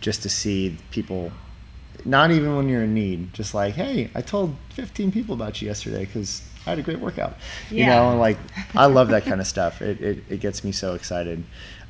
[0.00, 1.32] just to see people,
[2.04, 5.68] not even when you're in need, just like, hey, I told 15 people about you
[5.68, 7.36] yesterday because I had a great workout.
[7.70, 7.78] yeah.
[7.78, 8.38] You know, and like,
[8.74, 9.82] I love that kind of stuff.
[9.82, 11.44] It, it, it gets me so excited.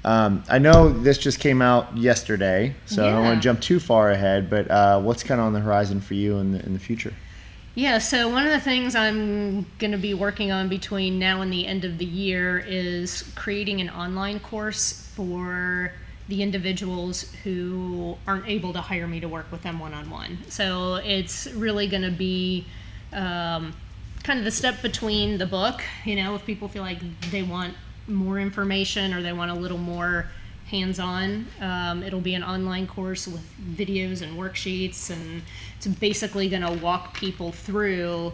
[0.04, 3.78] Um, I know this just came out yesterday, so I don't want to jump too
[3.78, 6.72] far ahead, but uh, what's kind of on the horizon for you in the, in
[6.72, 7.12] the future?
[7.74, 11.52] Yeah, so one of the things I'm going to be working on between now and
[11.52, 15.92] the end of the year is creating an online course for
[16.30, 20.38] the individuals who aren't able to hire me to work with them one on one.
[20.48, 22.66] So it's really going to be
[23.12, 23.74] um,
[24.22, 25.82] kind of the step between the book.
[26.04, 26.98] You know, if people feel like
[27.30, 27.74] they want
[28.06, 30.26] more information or they want a little more
[30.68, 35.42] hands on, um, it'll be an online course with videos and worksheets, and
[35.76, 38.32] it's basically going to walk people through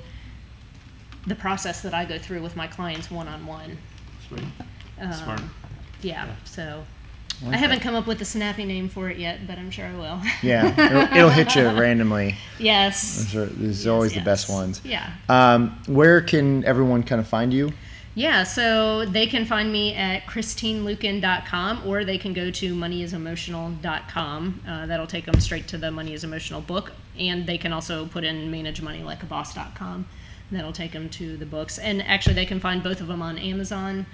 [1.27, 3.79] the process that I go through with my clients one on one.
[4.29, 4.45] Sweet.
[5.01, 5.41] Um, Smart.
[6.03, 6.85] Yeah, so
[7.47, 9.95] I haven't come up with a snappy name for it yet, but I'm sure I
[9.95, 10.21] will.
[10.43, 12.37] Yeah, it'll, it'll hit you randomly.
[12.59, 13.19] yes.
[13.19, 14.81] These are Yes, always the best ones.
[14.85, 15.11] Yeah.
[15.29, 17.73] Um, where can everyone kind of find you?
[18.15, 24.63] Yeah, so they can find me at christineluken.com or they can go to moneyisemotional.com.
[24.67, 26.93] Uh, that'll take them straight to the Money is Emotional book.
[27.19, 30.07] And they can also put in managemoneylikeaboss.com.
[30.51, 31.79] That'll take them to the books.
[31.79, 34.07] And actually, they can find both of them on Amazon.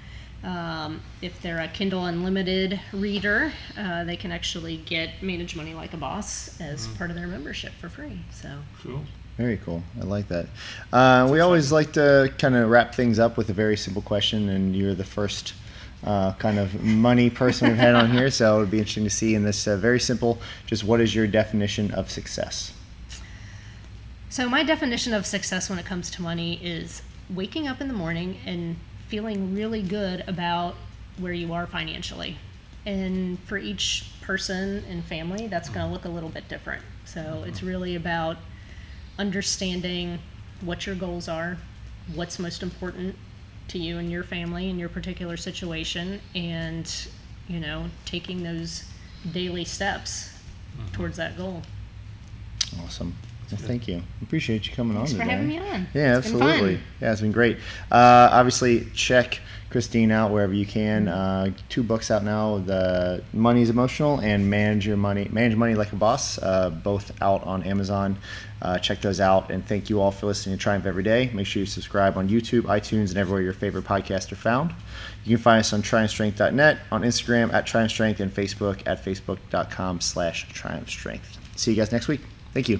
[0.43, 5.93] Um, if they're a Kindle Unlimited reader, uh, they can actually get Manage Money Like
[5.93, 8.19] a Boss as part of their membership for free.
[8.31, 8.49] So,
[8.81, 9.03] Cool.
[9.37, 9.81] Very cool.
[9.99, 10.45] I like that.
[10.91, 14.47] Uh, we always like to kind of wrap things up with a very simple question,
[14.49, 15.53] and you're the first
[16.03, 19.09] uh, kind of money person we've had on here, so it would be interesting to
[19.09, 20.39] see in this uh, very simple.
[20.67, 22.73] Just what is your definition of success?
[24.29, 27.93] So, my definition of success when it comes to money is waking up in the
[27.93, 28.75] morning and
[29.13, 30.73] feeling really good about
[31.19, 32.35] where you are financially.
[32.83, 36.81] And for each person and family, that's going to look a little bit different.
[37.05, 37.67] So, it's mm-hmm.
[37.67, 38.37] really about
[39.19, 40.17] understanding
[40.61, 41.59] what your goals are,
[42.15, 43.15] what's most important
[43.67, 46.91] to you and your family in your particular situation, and,
[47.47, 48.85] you know, taking those
[49.31, 50.33] daily steps
[50.75, 50.91] mm-hmm.
[50.91, 51.61] towards that goal.
[52.83, 53.13] Awesome.
[53.47, 54.01] Thank you.
[54.21, 55.87] Appreciate you coming Thanks on Thanks for having me on.
[55.93, 56.79] Yeah, It's absolutely.
[57.01, 57.57] Yeah, it's been great.
[57.91, 59.39] Uh, obviously, check
[59.69, 61.07] Christine out wherever you can.
[61.07, 65.75] Uh, two books out now: the Money is Emotional and Manage Your Money, Manage Money
[65.75, 66.37] Like a Boss.
[66.37, 68.17] Uh, both out on Amazon.
[68.61, 69.51] Uh, check those out.
[69.51, 71.29] And thank you all for listening to Triumph Every Day.
[71.33, 74.73] Make sure you subscribe on YouTube, iTunes, and everywhere your favorite podcasts are found.
[75.25, 81.37] You can find us on TriumphStrength.net, on Instagram at TriumphStrength, and Facebook at Facebook.com/slash TriumphStrength.
[81.55, 82.21] See you guys next week.
[82.53, 82.79] Thank you.